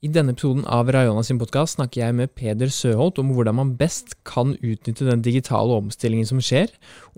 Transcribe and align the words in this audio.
I 0.00 0.08
denne 0.08 0.32
episoden 0.32 0.62
av 0.64 0.88
Rayona 0.88 1.20
sin 1.20 1.36
podkast 1.36 1.74
snakker 1.76 2.00
jeg 2.00 2.14
med 2.16 2.30
Peder 2.32 2.70
Søholt 2.72 3.18
om 3.20 3.34
hvordan 3.36 3.58
man 3.58 3.72
best 3.76 4.14
kan 4.24 4.54
utnytte 4.56 5.04
den 5.04 5.20
digitale 5.20 5.74
omstillingen 5.76 6.24
som 6.24 6.40
skjer, 6.40 6.70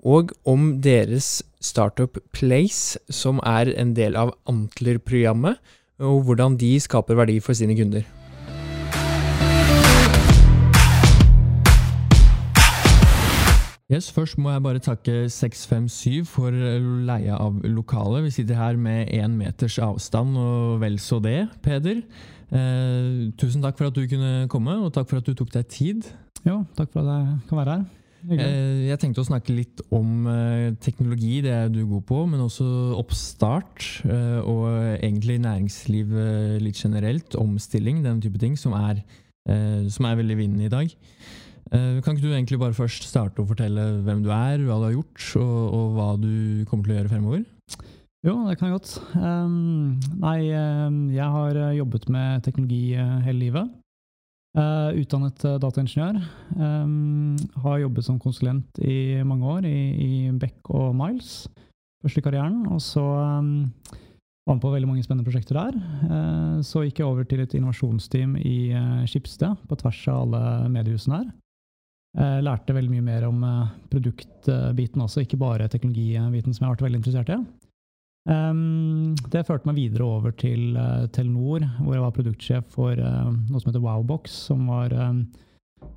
og 0.03 0.33
om 0.43 0.81
deres 0.83 1.37
startup 1.63 2.19
Place, 2.35 2.99
som 3.07 3.39
er 3.47 3.71
en 3.79 3.93
del 3.95 4.19
av 4.19 4.33
Antler-programmet, 4.51 5.63
og 6.03 6.27
hvordan 6.27 6.59
de 6.59 6.73
skaper 6.83 7.15
verdi 7.21 7.37
for 7.39 7.55
sine 7.55 7.79
kunder. 7.79 8.03
Yes, 13.93 14.11
Først 14.11 14.35
må 14.41 14.51
jeg 14.51 14.63
bare 14.65 14.83
takke 14.83 15.29
657 15.31 16.27
for 16.27 16.51
leie 16.51 17.31
av 17.31 17.63
lokalet. 17.63 18.23
Vi 18.27 18.35
sitter 18.41 18.59
her 18.59 18.75
med 18.75 19.11
én 19.13 19.35
meters 19.39 19.79
avstand 19.79 20.35
og 20.35 20.79
vel 20.81 20.99
så 20.99 21.23
det, 21.23 21.45
Peder. 21.63 22.03
Eh, 22.53 23.33
tusen 23.39 23.63
takk 23.63 23.79
for 23.79 23.89
at 23.89 23.97
du 23.97 24.05
kunne 24.09 24.47
komme, 24.51 24.77
og 24.85 24.93
takk 24.93 25.09
for 25.09 25.21
at 25.21 25.27
du 25.27 25.33
tok 25.37 25.51
deg 25.55 25.67
tid. 25.73 26.07
Jo, 26.45 26.61
takk 26.77 26.93
for 26.93 27.01
at 27.01 27.13
jeg 27.13 27.43
kan 27.49 27.61
være 27.63 27.77
her. 27.77 27.91
Eh, 28.23 28.87
jeg 28.87 28.99
tenkte 29.01 29.19
å 29.19 29.27
snakke 29.27 29.51
litt 29.51 29.81
om 29.91 30.27
eh, 30.31 30.71
teknologi, 30.83 31.41
det 31.43 31.51
er 31.51 31.71
du 31.71 31.81
god 31.89 32.05
på, 32.07 32.21
men 32.31 32.43
også 32.45 32.65
oppstart. 32.95 33.87
Eh, 34.07 34.39
og 34.39 34.67
egentlig 34.95 35.41
næringsliv 35.43 36.13
litt 36.63 36.79
generelt. 36.79 37.35
Omstilling, 37.39 38.03
den 38.05 38.21
type 38.23 38.39
ting, 38.39 38.55
som 38.59 38.75
er, 38.77 39.03
som 39.91 40.05
er 40.07 40.19
veldig 40.21 40.37
vinnende 40.39 40.69
i 40.69 40.71
dag. 40.71 40.91
Kan 41.73 42.13
ikke 42.13 42.21
du 42.21 42.31
egentlig 42.31 42.59
bare 42.61 42.75
først 42.77 43.03
starte 43.09 43.41
å 43.41 43.47
fortelle 43.49 43.81
hvem 44.05 44.21
du 44.23 44.29
er, 44.31 44.61
hva 44.63 44.77
du 44.77 44.85
har 44.85 44.93
gjort, 44.93 45.23
og, 45.41 45.57
og 45.73 45.97
hva 45.97 46.07
du 46.21 46.63
kommer 46.69 46.85
til 46.85 46.93
å 46.93 46.97
gjøre 46.99 47.11
fremover? 47.11 47.43
Jo, 48.23 48.37
det 48.47 48.55
kan 48.55 48.69
jeg 48.69 48.77
godt. 48.77 48.91
Um, 49.19 49.97
nei, 50.21 50.47
jeg 50.47 51.25
har 51.35 51.57
eh, 51.59 51.73
jobbet 51.75 52.05
med 52.13 52.43
teknologi 52.45 52.93
eh, 52.95 53.17
hele 53.25 53.41
livet. 53.41 53.71
Uh, 54.53 54.93
utdannet 55.01 55.41
dataingeniør. 55.59 56.21
Um, 56.55 57.33
har 57.65 57.81
jobbet 57.81 58.05
som 58.05 58.21
konsulent 58.21 58.79
i 58.79 59.17
mange 59.27 59.49
år 59.49 59.67
i, 59.67 59.79
i 60.05 60.11
Beck 60.39 60.71
og 60.71 60.93
Miles. 60.95 61.49
Først 62.03 62.21
i 62.21 62.23
karrieren, 62.23 62.61
og 62.71 62.79
så 62.85 63.03
um, 63.03 63.73
var 64.47 64.55
med 64.55 64.63
på 64.63 64.71
veldig 64.71 64.91
mange 64.91 65.03
spennende 65.03 65.27
prosjekter 65.27 65.59
der. 65.59 65.75
Uh, 66.05 66.61
så 66.63 66.85
gikk 66.85 67.01
jeg 67.01 67.09
over 67.09 67.27
til 67.27 67.43
et 67.43 67.57
innovasjonsteam 67.57 68.37
i 68.39 68.71
uh, 68.71 69.03
Skipsted, 69.09 69.67
på 69.67 69.79
tvers 69.83 69.99
av 70.13 70.21
alle 70.21 70.45
mediehusene 70.77 71.19
her. 71.19 71.33
Lærte 72.45 72.75
veldig 72.77 72.91
mye 72.93 73.01
mer 73.01 73.23
om 73.25 73.39
produktbiten 73.89 75.01
også, 75.01 75.23
ikke 75.25 75.39
bare 75.41 75.65
teknologibiten, 75.65 76.53
som 76.53 76.61
jeg 76.61 76.67
har 76.67 76.75
vært 76.75 76.83
veldig 76.85 76.99
interessert 76.99 77.31
i. 77.33 77.39
Um, 78.23 79.15
det 79.33 79.43
førte 79.49 79.67
meg 79.67 79.81
videre 79.81 80.05
over 80.07 80.31
til 80.39 80.77
uh, 80.79 81.09
Telenor, 81.11 81.65
hvor 81.81 81.97
jeg 81.97 82.03
var 82.05 82.13
produktsjef 82.15 82.69
for 82.71 82.95
uh, 82.95 83.31
noe 83.31 83.59
som 83.59 83.71
heter 83.71 83.83
Wowbox, 83.83 84.37
som 84.47 84.61
var 84.71 84.93
um, 84.95 85.25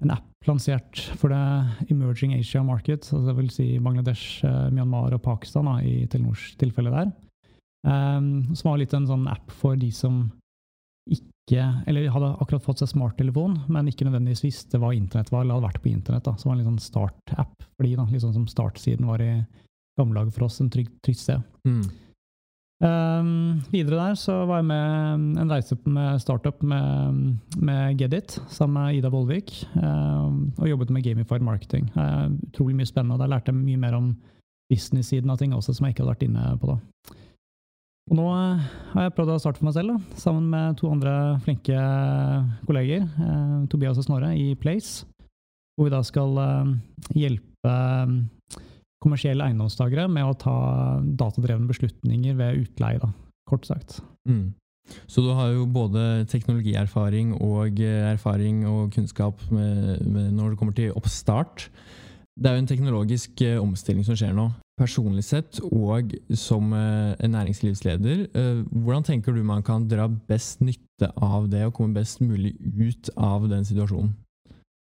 en 0.02 0.14
app 0.14 0.48
lansert 0.48 1.04
for 1.20 1.30
det 1.30 1.90
emerging 1.92 2.34
Asia 2.34 2.64
market, 2.66 3.06
altså 3.14 3.34
vil 3.38 3.52
si 3.54 3.68
Bangladesh, 3.82 4.42
uh, 4.46 4.66
Myanmar 4.74 5.14
og 5.14 5.22
Pakistan 5.22 5.70
da, 5.70 5.76
i 5.86 6.08
Telenors 6.10 6.48
tilfelle 6.58 6.90
der. 6.94 7.12
Um, 7.86 8.56
som 8.58 8.72
var 8.72 8.80
litt 8.80 8.94
en 8.96 9.06
sånn 9.06 9.28
app 9.30 9.52
for 9.54 9.78
de 9.78 9.92
som 9.94 10.24
ikke 11.06 11.62
Eller 11.86 12.08
hadde 12.10 12.32
akkurat 12.42 12.64
fått 12.64 12.80
seg 12.82 12.88
smarttelefon, 12.90 13.52
men 13.70 13.86
ikke 13.86 14.08
nødvendigvis 14.08 14.42
visste 14.42 14.80
hva 14.82 14.88
internett 14.90 15.30
var, 15.30 15.44
eller 15.44 15.60
hadde 15.60 15.68
vært 15.68 15.84
på 15.84 15.92
internett. 15.92 16.24
da, 16.26 16.32
Som 16.34 16.50
var 16.50 16.56
en 16.56 16.58
litt 16.58 16.66
sånn 16.66 16.82
start-app 16.82 17.54
for 17.62 17.86
da, 17.86 18.06
litt 18.10 18.24
sånn 18.24 18.34
som 18.34 18.48
startsiden 18.50 19.06
var 19.06 19.22
i 19.22 19.30
gamle 19.96 20.18
dager 20.18 20.34
for 20.34 20.48
oss, 20.48 20.58
en 20.58 20.72
trygg, 20.74 20.90
trygt 21.06 21.22
sted. 21.22 21.46
Mm. 21.68 21.84
Um, 22.76 23.62
videre 23.72 23.96
der 23.96 24.16
så 24.20 24.42
var 24.44 24.60
jeg 24.60 24.68
med 24.68 25.38
en 25.40 25.50
reise 25.50 25.78
med 25.88 26.18
startup 26.20 26.62
med, 26.62 27.38
med 27.56 27.96
Gedit 27.96 28.36
sammen 28.52 28.76
med 28.76 28.98
Ida 28.98 29.08
Vollvik, 29.08 29.62
um, 29.80 30.52
og 30.58 30.68
jobbet 30.68 30.90
med 30.92 31.02
gamified 31.02 31.40
marketing. 31.40 31.88
Uh, 31.96 32.28
utrolig 32.50 32.76
mye 32.76 32.88
spennende, 32.88 33.16
og 33.16 33.22
der 33.24 33.32
lærte 33.32 33.52
jeg 33.52 33.62
mye 33.62 33.80
mer 33.80 33.96
om 33.96 34.10
business-siden 34.72 35.30
av 35.30 35.38
ting 35.40 35.54
også, 35.54 35.72
som 35.72 35.86
jeg 35.86 35.94
ikke 35.94 36.04
hadde 36.04 36.14
vært 36.16 36.26
inne 36.28 36.58
på 36.60 36.74
da. 36.74 36.78
Og 38.06 38.18
nå 38.20 38.26
eh, 38.30 38.66
har 38.92 39.06
jeg 39.06 39.14
prøvd 39.16 39.32
å 39.34 39.40
starte 39.42 39.58
for 39.58 39.66
meg 39.66 39.74
selv, 39.74 39.96
da, 39.96 40.18
sammen 40.20 40.46
med 40.52 40.76
to 40.78 40.90
andre 40.92 41.12
flinke 41.42 41.78
kolleger, 42.68 43.06
uh, 43.18 43.64
Tobias 43.70 43.98
og 43.98 44.06
Snorre, 44.06 44.30
i 44.38 44.54
Place. 44.58 45.06
Hvor 45.76 45.88
vi 45.88 45.92
da 45.92 46.02
skal 46.06 46.38
uh, 46.38 46.70
hjelpe 47.18 47.72
eh, 47.72 48.14
kommersielle 49.06 49.46
eiendomstakere 49.46 50.08
med 50.10 50.26
å 50.26 50.36
ta 50.38 50.58
datadrevne 51.00 51.70
beslutninger 51.70 52.36
ved 52.38 52.62
utleie, 52.66 53.00
da, 53.02 53.12
kort 53.48 53.68
sagt. 53.68 54.00
Mm. 54.28 54.50
Så 55.10 55.22
du 55.22 55.32
har 55.34 55.50
jo 55.50 55.66
både 55.66 56.26
teknologierfaring 56.30 57.34
og 57.40 57.80
eh, 57.82 58.12
erfaring 58.12 58.64
og 58.70 58.92
kunnskap 58.94 59.40
med, 59.50 60.02
med 60.06 60.34
når 60.36 60.52
det 60.52 60.60
kommer 60.60 60.76
til 60.76 60.94
oppstart. 60.94 61.68
Det 62.36 62.50
er 62.50 62.58
jo 62.58 62.62
en 62.62 62.70
teknologisk 62.70 63.42
eh, 63.42 63.58
omstilling 63.58 64.06
som 64.06 64.18
skjer 64.18 64.36
nå 64.36 64.50
personlig 64.76 65.24
sett 65.24 65.56
og 65.64 66.12
som 66.36 66.74
eh, 66.76 67.14
en 67.24 67.32
næringslivsleder, 67.32 68.26
hvordan 68.70 69.06
tenker 69.08 69.32
du 69.32 69.40
man 69.42 69.64
kan 69.64 69.88
dra 69.88 70.04
best 70.28 70.60
nytte 70.60 71.08
av 71.16 71.48
det 71.50 71.64
og 71.66 71.74
komme 71.78 71.96
best 71.96 72.20
mulig 72.20 72.54
ut 72.60 73.10
av 73.16 73.48
den 73.50 73.64
situasjonen? 73.64 74.12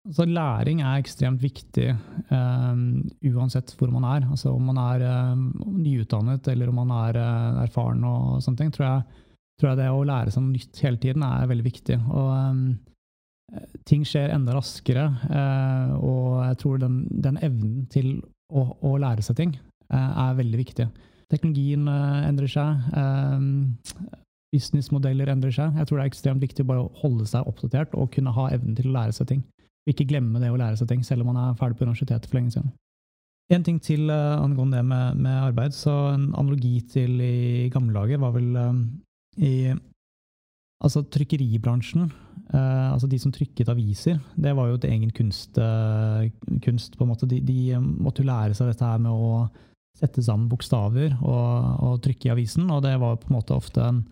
Altså, 0.06 0.28
læring 0.30 0.84
er 0.86 1.02
ekstremt 1.02 1.42
viktig 1.42 1.88
um, 2.30 3.04
uansett 3.26 3.74
hvor 3.80 3.90
man 3.94 4.06
er. 4.06 4.28
Altså, 4.30 4.54
om 4.54 4.68
man 4.70 4.80
er 4.82 5.06
um, 5.34 5.48
nyutdannet 5.80 6.48
eller 6.54 6.70
om 6.70 6.82
man 6.84 6.94
er 6.94 7.22
uh, 7.22 7.62
erfaren, 7.64 8.04
og 8.06 8.42
sånne 8.46 8.62
ting, 8.62 8.74
tror 8.76 8.86
jeg, 8.86 9.24
tror 9.60 9.72
jeg, 9.72 9.80
det 9.82 9.92
å 9.94 10.04
lære 10.06 10.34
seg 10.34 10.46
noe 10.46 10.54
nytt 10.54 10.84
hele 10.86 11.02
tiden 11.02 11.26
er 11.26 11.50
veldig 11.50 11.66
viktig. 11.66 11.98
Og 12.06 12.30
um, 12.38 12.66
ting 13.90 14.06
skjer 14.06 14.34
enda 14.36 14.54
raskere, 14.58 15.08
uh, 15.26 15.96
og 15.98 16.28
jeg 16.52 16.62
tror 16.62 16.84
den, 16.86 17.02
den 17.26 17.42
evnen 17.42 17.88
til 17.94 18.20
å, 18.54 18.68
å, 18.86 18.98
lære 19.02 19.26
seg 19.26 19.42
ting 19.42 19.58
Eh, 19.94 20.12
er 20.26 20.38
veldig 20.40 20.60
viktig. 20.60 20.88
Teknologien 21.30 21.88
endrer 21.90 22.50
seg. 22.50 22.86
Businessmodeller 24.54 25.30
endrer 25.34 25.54
seg. 25.54 25.76
Jeg 25.78 25.90
tror 25.90 26.00
det 26.00 26.06
er 26.06 26.12
ekstremt 26.12 26.44
viktig 26.44 26.66
bare 26.68 26.86
å 26.86 26.92
holde 27.02 27.26
seg 27.30 27.48
oppdatert 27.50 27.96
og 27.98 28.12
kunne 28.14 28.34
ha 28.36 28.48
evnen 28.56 28.78
til 28.78 28.92
å 28.92 28.96
lære 28.96 29.16
seg 29.18 29.30
ting. 29.34 29.44
Ikke 29.90 30.08
glemme 30.10 30.42
det 30.42 30.50
å 30.50 30.58
lære 30.58 30.80
seg 30.80 30.90
ting, 30.90 31.04
selv 31.06 31.24
om 31.24 31.34
man 31.34 31.42
er 31.42 31.58
ferdig 31.60 31.78
på 31.78 31.86
universitetet 31.86 32.30
for 32.30 32.40
lenge 32.40 32.56
siden. 32.56 32.72
En 33.54 33.66
ting 33.66 33.78
til 33.78 34.10
uh, 34.10 34.42
angående 34.42 34.80
det 34.80 34.86
med, 34.90 35.18
med, 35.22 35.36
arbeid. 35.52 35.76
så 35.78 35.94
En 36.16 36.32
analogi 36.34 36.80
til 36.90 37.20
i 37.22 37.70
gamle 37.74 37.94
dager 37.94 38.22
var 38.24 38.34
vel 38.34 38.56
um, 38.58 38.80
i 39.38 39.70
altså 40.82 41.04
trykkeribransjen. 41.14 42.10
Uh, 42.50 42.94
altså 42.94 43.08
De 43.08 43.20
som 43.22 43.34
trykket 43.34 43.70
aviser, 43.70 44.18
det 44.36 44.56
var 44.58 44.70
jo 44.70 44.80
et 44.80 44.90
egen 44.90 45.14
kunst, 45.14 45.60
uh, 45.62 46.26
kunst 46.66 46.98
på 46.98 47.06
en 47.06 47.14
måte. 47.14 47.30
De, 47.30 47.40
de 47.46 47.78
måtte 47.78 48.24
jo 48.24 48.32
lære 48.32 48.58
seg 48.58 48.74
dette 48.74 48.90
her 48.90 49.02
med 49.06 49.14
å 49.14 49.46
sette 49.96 50.24
sammen 50.26 50.50
bokstaver 50.52 51.14
og, 51.22 51.82
og, 51.86 52.00
trykke 52.04 52.28
i 52.28 52.34
avisen. 52.34 52.68
Og 52.74 52.82
det 52.84 52.98
var 53.00 53.20
på 53.22 53.30
en 53.30 53.38
måte 53.38 53.56
ofte 53.56 53.86
en 53.86 54.04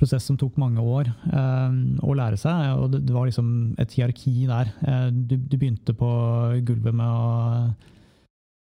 prosess 0.00 0.26
som 0.28 0.36
tok 0.36 0.58
mange 0.60 0.82
år 0.82 1.08
eh, 1.08 1.76
å 2.04 2.16
lære 2.16 2.38
seg. 2.40 2.72
Og 2.76 2.92
det, 2.92 3.02
det, 3.08 3.14
var 3.16 3.28
liksom 3.28 3.50
et 3.80 3.96
hierarki 3.96 4.46
der. 4.48 4.72
Eh, 4.84 5.08
du, 5.12 5.36
du, 5.36 5.56
begynte 5.56 5.96
på 5.96 6.10
gulvet 6.68 6.96
med 6.96 7.06
å 7.06 7.94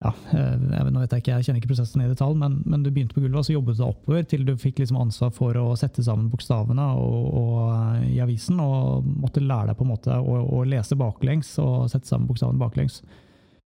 ja, 0.03 0.11
eh, 0.35 0.55
jeg, 0.59 0.91
nå 0.91 0.99
vet 0.99 1.15
jeg 1.15 1.23
ikke, 1.23 1.37
jeg 1.37 1.47
kjenner 1.47 1.61
ikke 1.61 1.71
prosessen 1.71 2.03
i 2.03 2.09
detalj, 2.09 2.35
men, 2.39 2.57
men, 2.67 2.83
du 2.83 2.89
begynte 2.91 3.15
på 3.15 3.23
gulvet, 3.23 3.39
og 3.39 3.47
så 3.47 3.55
jobbet 3.55 3.79
du 3.79 3.85
oppover 3.85 4.27
til 4.27 4.43
du 4.47 4.53
fikk 4.59 4.81
liksom 4.81 4.99
ansvar 4.99 5.31
for 5.35 5.59
å 5.59 5.65
sette 5.79 6.03
sammen 6.03 6.27
bokstavene 6.31 6.89
og, 6.99 7.29
og, 7.39 7.55
eh, 7.71 8.09
i 8.17 8.19
avisen, 8.23 8.59
og 8.59 9.07
måtte 9.23 9.43
lære 9.43 9.71
deg 9.71 9.79
på 9.79 9.87
en 9.87 9.93
måte 9.93 10.19
å, 10.19 10.37
å 10.59 10.63
lese 10.67 10.99
baklengs 10.99 11.55
og 11.63 11.87
sette 11.93 12.09
sammen 12.09 12.27
bokstavene 12.27 12.61
baklengs. 12.61 12.99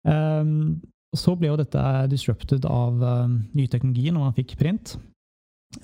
Um, 0.09 0.81
så 1.16 1.37
ble 1.38 1.53
jo 1.53 1.61
dette 1.61 1.82
disrupted 2.11 2.65
av 2.69 3.00
uh, 3.05 3.28
ny 3.56 3.69
teknologi 3.71 4.11
når 4.11 4.25
man 4.25 4.37
fikk 4.37 4.56
print. 4.61 4.97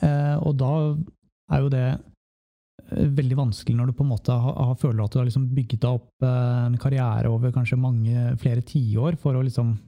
Uh, 0.01 0.37
og 0.41 0.57
da 0.61 0.73
er 1.51 1.65
jo 1.65 1.71
det 1.73 1.87
uh, 1.97 3.07
veldig 3.21 3.39
vanskelig 3.39 3.77
når 3.79 3.91
du 3.91 3.97
på 3.99 4.07
en 4.07 4.13
måte 4.13 4.35
har, 4.45 4.57
har 4.71 4.81
føler 4.81 5.05
at 5.05 5.15
du 5.15 5.21
har 5.21 5.29
liksom 5.29 5.49
bygget 5.57 5.85
deg 5.85 6.01
opp 6.01 6.27
uh, 6.27 6.67
en 6.67 6.81
karriere 6.81 7.31
over 7.33 7.55
kanskje 7.55 7.81
mange, 7.81 8.27
flere 8.43 8.65
tiår 8.67 9.21
for 9.21 9.39
å 9.39 9.47
liksom 9.47 9.79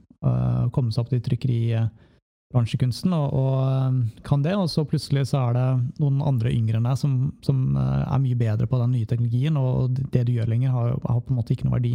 komme 0.71 0.87
seg 0.95 1.01
opp 1.01 1.09
til 1.11 1.19
trykkeribransjekunsten, 1.19 3.11
og, 3.11 3.33
og 3.35 4.21
kan 4.23 4.39
det, 4.39 4.53
og 4.55 4.69
så 4.71 4.85
plutselig 4.87 5.25
så 5.33 5.41
er 5.49 5.57
det 5.57 5.65
noen 5.99 6.21
andre 6.23 6.53
yngre 6.55 6.79
enn 6.79 6.87
deg 6.87 6.95
som, 7.01 7.17
som 7.43 7.75
er 7.75 8.21
mye 8.23 8.37
bedre 8.39 8.69
på 8.71 8.79
den 8.79 8.93
nye 8.95 9.09
teknologien, 9.09 9.59
og 9.59 9.99
det 10.13 10.21
du 10.29 10.31
gjør 10.37 10.47
lenger, 10.53 10.71
har, 10.71 10.95
har, 10.95 11.19
på 11.19 11.35
en 11.35 11.41
måte 11.41 11.57
ikke 11.57 11.67
noe 11.67 11.75
verdi. 11.75 11.91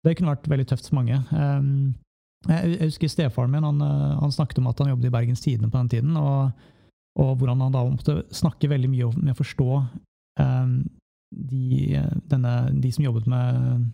Det 0.00 0.16
kunne 0.16 0.32
vært 0.32 0.48
veldig 0.54 0.66
tøft 0.70 0.88
for 0.88 1.02
mange. 1.02 1.20
Um, 1.36 1.92
jeg 2.48 2.78
husker 2.86 3.10
stefaren 3.12 3.52
min 3.52 3.64
han, 3.66 3.80
eh, 3.84 4.20
han, 4.20 4.32
snakket 4.32 4.62
om 4.62 4.70
at 4.70 4.78
han 4.80 4.94
jobbet 4.94 5.10
i 5.10 5.12
Bergens 5.12 5.42
Tidende 5.44 5.70
på 5.70 5.76
den 5.76 5.88
tiden, 5.92 6.16
og, 6.16 6.50
og, 7.20 7.34
hvordan 7.40 7.66
han 7.66 7.74
da 7.74 7.84
måtte 7.84 8.22
snakke 8.34 8.70
veldig 8.70 8.90
mye 8.90 9.10
med 9.18 9.34
å 9.34 9.40
forstå 9.40 9.68
um, 10.40 10.72
de, 11.30 12.00
denne, 12.30 12.54
de, 12.80 12.92
som 12.94 13.04
jobbet 13.04 13.28
med 13.30 13.92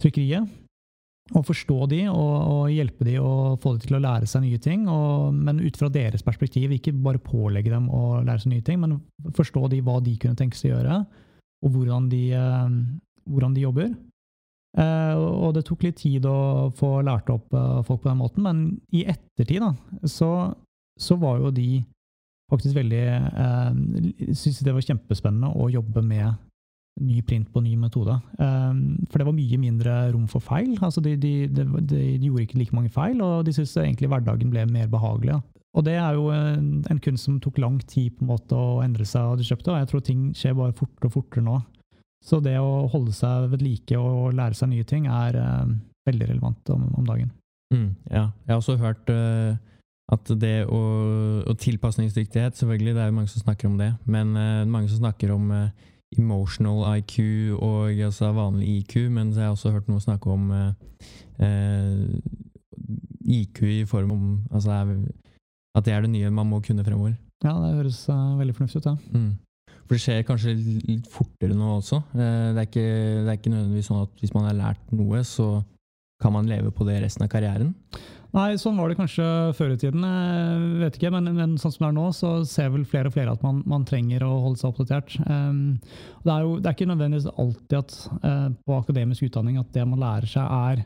trykkeriet. 0.00 0.56
Og 1.30 1.44
forstå 1.46 1.86
de 1.92 2.00
og, 2.10 2.32
og, 2.50 2.62
hjelpe 2.74 3.06
de 3.06 3.14
og 3.22 3.60
få 3.62 3.76
de 3.76 3.84
til 3.84 3.98
å 4.00 4.02
lære 4.02 4.26
seg 4.26 4.42
nye 4.42 4.58
ting. 4.62 4.88
Og, 4.90 5.36
men 5.36 5.62
ut 5.62 5.76
fra 5.78 5.90
deres 5.92 6.24
perspektiv, 6.26 6.72
ikke 6.74 6.96
bare 6.96 7.22
pålegge 7.22 7.70
dem 7.70 7.86
å 7.94 8.18
lære 8.24 8.42
seg 8.42 8.54
nye 8.54 8.66
ting, 8.66 8.80
men 8.82 8.98
forstå 9.36 9.68
de 9.70 9.82
hva 9.86 10.00
de 10.02 10.16
kunne 10.18 10.38
tenke 10.38 10.58
seg 10.58 10.72
å 10.72 10.78
gjøre. 10.78 11.02
og 11.60 11.74
hvordan 11.74 12.08
de, 12.08 12.22
eh, 12.32 12.68
hvordan 13.28 13.54
de 13.54 13.66
jobber. 13.66 13.90
Uh, 14.78 15.18
og 15.18 15.56
det 15.56 15.64
tok 15.66 15.82
litt 15.82 15.96
tid 15.98 16.26
å 16.30 16.70
få 16.78 17.00
lært 17.02 17.30
opp 17.32 17.50
uh, 17.50 17.82
folk 17.82 18.04
på 18.04 18.08
den 18.08 18.20
måten, 18.20 18.44
men 18.46 18.60
i 18.94 19.02
ettertid 19.02 19.64
da, 19.64 19.72
så, 20.06 20.28
så 20.94 21.16
var 21.18 21.40
jo 21.42 21.50
de 21.50 21.82
faktisk 22.50 22.76
veldig 22.76 23.02
eh, 23.06 24.34
Syns 24.36 24.60
det 24.66 24.74
var 24.74 24.84
kjempespennende 24.84 25.52
å 25.54 25.70
jobbe 25.72 26.02
med 26.04 26.38
ny 27.00 27.20
print 27.24 27.48
på 27.52 27.62
ny 27.64 27.76
metode. 27.80 28.12
Um, 28.36 28.98
for 29.08 29.20
det 29.20 29.26
var 29.28 29.36
mye 29.36 29.58
mindre 29.60 29.94
rom 30.12 30.26
for 30.28 30.42
feil. 30.44 30.74
Altså 30.82 31.00
de, 31.04 31.14
de, 31.20 31.32
de, 31.48 31.64
de 31.94 32.26
gjorde 32.26 32.44
ikke 32.44 32.60
like 32.60 32.76
mange 32.76 32.92
feil, 32.92 33.20
og 33.24 33.46
de 33.46 33.54
syntes 33.56 33.76
egentlig 33.80 34.10
hverdagen 34.10 34.52
ble 34.52 34.66
mer 34.68 34.90
behagelig. 34.90 35.38
Og 35.78 35.86
det 35.86 35.94
er 36.02 36.16
jo 36.18 36.28
en, 36.34 36.80
en, 36.90 37.00
kunst 37.02 37.28
som 37.28 37.38
tok 37.42 37.60
lang 37.62 37.78
tid 37.86 38.16
på 38.16 38.24
en 38.24 38.32
måte 38.32 38.58
å 38.58 38.80
endre 38.84 39.06
seg, 39.06 39.30
og 39.30 39.38
de 39.38 39.46
kjøpte, 39.46 39.70
og 39.70 39.78
jeg 39.78 39.90
tror 39.90 40.04
ting 40.06 40.24
skjer 40.36 40.56
bare 40.58 40.76
fortere 40.76 41.10
og 41.10 41.14
fortere 41.14 41.46
nå. 41.46 41.60
Så 42.26 42.40
det 42.44 42.56
å 42.60 42.88
holde 42.92 43.14
seg 43.16 43.48
ved 43.54 43.62
like 43.64 43.96
og 43.96 44.34
lære 44.36 44.58
seg 44.58 44.72
nye 44.74 44.84
ting 44.88 45.06
er 45.08 45.38
uh, 45.40 45.70
veldig 46.08 46.32
relevant 46.34 46.74
om, 46.74 46.88
om 46.98 47.06
dagen. 47.06 47.30
Mm, 47.72 47.94
ja, 48.10 48.26
jeg 48.44 48.50
har 48.50 48.58
også 48.58 48.76
hørt 48.82 49.12
uh, 49.14 49.54
at 50.10 50.32
det 50.42 50.64
å, 50.66 50.80
og 51.46 51.58
tilpasningsdyktighet, 51.62 52.58
selvfølgelig, 52.58 52.94
det 52.96 53.02
er 53.02 53.10
jo 53.10 53.16
mange 53.20 53.32
som 53.32 53.44
snakker 53.44 53.70
om 53.70 53.76
det, 53.78 53.92
men 54.10 54.34
uh, 54.34 54.66
mange 54.66 54.90
som 54.90 55.02
snakker 55.04 55.32
om 55.34 55.52
emotional 56.18 56.82
IQ 56.98 57.16
og 57.62 58.00
altså 58.02 58.32
vanlig 58.34 58.80
IQ, 58.80 58.96
men 59.14 59.30
så 59.30 59.44
har 59.44 59.46
jeg 59.46 59.58
også 59.58 59.74
hørt 59.76 59.90
noen 59.90 60.02
snakke 60.02 60.32
om 60.34 60.48
IQ 63.30 63.60
i 63.62 63.84
form 63.86 64.10
om 64.16 64.24
altså, 64.50 64.80
at 65.78 65.86
det 65.86 65.94
er 65.94 66.02
det 66.02 66.10
nye 66.10 66.32
man 66.34 66.50
må 66.50 66.58
kunne 66.66 66.82
fremover. 66.84 67.14
Ja, 67.44 67.54
det 67.62 67.76
høres 67.76 68.02
veldig 68.10 68.56
fornuftig 68.58 68.82
ut, 68.82 68.90
ja. 68.90 68.96
Mm. 69.14 69.30
For 69.90 69.98
det 69.98 70.04
skjer 70.04 70.20
kanskje 70.22 70.52
litt 70.54 71.08
fortere 71.10 71.54
nå 71.58 71.66
også. 71.80 71.96
Eh, 72.14 72.50
det 72.54 72.60
er, 72.60 72.66
ikke, 72.68 72.82
det 73.26 73.26
er 73.26 73.38
ikke 73.40 73.50
nødvendigvis 73.50 73.88
sånn 73.90 74.04
at 74.04 74.20
hvis 74.22 74.34
man 74.36 74.44
har 74.46 74.54
lært 74.54 74.92
noe, 74.94 75.22
så 75.26 75.46
kan 76.22 76.30
man 76.36 76.46
leve 76.46 76.70
på 76.70 76.86
det 76.86 77.00
resten 77.02 77.24
av 77.26 77.30
karrieren? 77.32 77.72
Nei, 78.30 78.54
sånn 78.62 78.78
var 78.78 78.90
det 78.90 78.98
kanskje 79.00 79.24
før 79.58 79.72
i 79.74 79.78
tiden. 79.80 80.04
Jeg 80.06 80.66
vet 80.84 80.98
ikke, 80.98 81.10
men, 81.16 81.32
men, 81.34 81.56
sånn 81.58 81.72
som 81.74 81.84
det 81.84 81.88
er 81.88 81.96
nå, 81.96 82.06
så 82.14 82.30
ser 82.46 82.70
vel 82.70 82.86
flere 82.86 83.10
og 83.10 83.16
flere 83.16 83.34
at 83.34 83.42
man, 83.42 83.62
man 83.68 83.86
trenger 83.88 84.22
å 84.22 84.30
holde 84.44 84.60
seg 84.60 84.70
oppdatert. 84.70 85.16
Um, 85.26 85.80
det, 86.22 86.30
er 86.36 86.46
jo, 86.46 86.52
det 86.60 86.70
er 86.70 86.76
ikke 86.76 86.90
nødvendigvis 86.92 87.30
alltid 87.34 87.76
at 87.80 87.96
uh, 88.22 88.48
på 88.54 88.76
akademisk 88.78 89.26
utdanning 89.26 89.58
at 89.58 89.72
det 89.74 89.86
man 89.88 90.02
lærer 90.04 90.30
seg, 90.30 90.46
er 90.46 90.84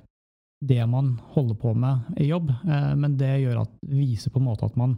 det 0.64 0.80
man 0.88 1.18
holder 1.34 1.58
på 1.60 1.74
med 1.76 2.16
i 2.24 2.30
jobb, 2.30 2.48
uh, 2.64 2.94
men 2.96 3.18
det 3.20 3.34
gjør 3.42 3.66
at, 3.66 3.76
viser 3.92 4.32
på 4.32 4.40
en 4.40 4.48
måte 4.48 4.64
at 4.64 4.80
man 4.80 4.96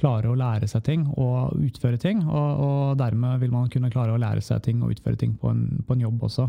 klarer 0.00 0.32
å 0.32 0.38
lære 0.38 0.66
seg 0.70 0.86
ting 0.86 1.04
og 1.12 1.52
utføre 1.60 2.00
ting. 2.00 2.24
Og, 2.24 2.50
og, 2.64 2.80
dermed 3.00 3.42
vil 3.44 3.52
man 3.52 3.68
kunne 3.72 3.92
klare 3.92 4.16
å 4.16 4.20
lære 4.20 4.40
seg 4.44 4.64
ting 4.64 4.80
og 4.80 4.96
utføre 4.96 5.20
ting 5.20 5.36
på 5.38 5.52
en, 5.52 5.66
på 5.84 5.96
en 5.96 6.08
jobb 6.08 6.24
også. 6.30 6.48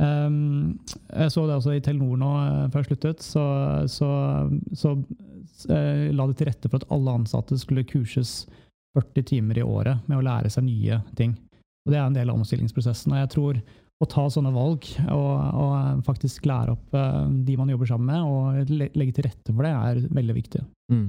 Um, 0.00 0.78
jeg 1.12 1.32
så 1.34 1.44
det 1.44 1.58
også 1.58 1.74
i 1.76 1.82
Telenor 1.84 2.16
nå, 2.16 2.30
eh, 2.40 2.64
før 2.72 2.80
jeg 2.80 2.90
sluttet. 2.92 3.24
Så, 3.24 3.44
så, 3.92 4.08
så 4.78 4.94
uh, 4.96 6.08
la 6.16 6.26
det 6.28 6.38
til 6.40 6.48
rette 6.48 6.70
for 6.70 6.80
at 6.80 6.88
alle 6.94 7.16
ansatte 7.20 7.58
skulle 7.60 7.86
kurses 7.88 8.42
40 8.98 9.28
timer 9.28 9.60
i 9.60 9.66
året 9.66 10.04
med 10.08 10.18
å 10.18 10.24
lære 10.24 10.52
seg 10.52 10.66
nye 10.68 11.00
ting. 11.18 11.36
Og 11.84 11.92
Det 11.92 11.98
er 11.98 12.06
en 12.06 12.16
del 12.16 12.30
av 12.30 12.40
omstillingsprosessen. 12.40 13.12
og 13.12 13.22
jeg 13.22 13.32
tror 13.34 13.62
å 14.02 14.08
ta 14.10 14.24
sånne 14.34 14.50
valg 14.50 14.86
og, 15.14 15.34
og 15.62 16.00
faktisk 16.06 16.48
lære 16.50 16.74
opp 16.74 16.96
uh, 16.96 17.28
de 17.46 17.58
man 17.58 17.70
jobber 17.70 17.92
sammen 17.92 18.10
med, 18.10 18.22
og 18.26 18.72
legge 18.96 19.18
til 19.18 19.28
rette 19.28 19.54
for 19.54 19.66
det, 19.66 19.74
er 19.76 20.16
veldig 20.20 20.38
viktig. 20.40 20.64
Mm. 20.92 21.06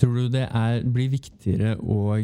Tror 0.00 0.16
du 0.16 0.32
det 0.32 0.46
er, 0.48 0.80
blir 0.88 1.12
viktigere 1.12 1.74
å 1.76 2.14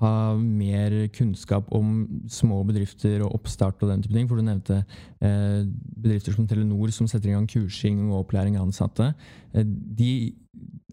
ha 0.00 0.12
mer 0.38 0.94
kunnskap 1.14 1.70
om 1.74 2.02
små 2.30 2.60
bedrifter 2.68 3.22
og 3.26 3.40
oppstart 3.40 3.82
og 3.82 3.92
den 3.92 4.04
type 4.04 4.14
ting? 4.16 4.28
For 4.30 4.38
du 4.38 4.46
nevnte 4.46 4.82
eh, 4.82 5.64
bedrifter 5.98 6.36
som 6.36 6.46
Telenor 6.48 6.92
som 6.94 7.08
setter 7.10 7.32
i 7.32 7.34
gang 7.36 7.48
kursing 7.50 8.06
og 8.08 8.24
opplæring 8.24 8.58
av 8.58 8.68
ansatte. 8.68 9.12
Eh, 9.54 9.66
de 9.66 10.12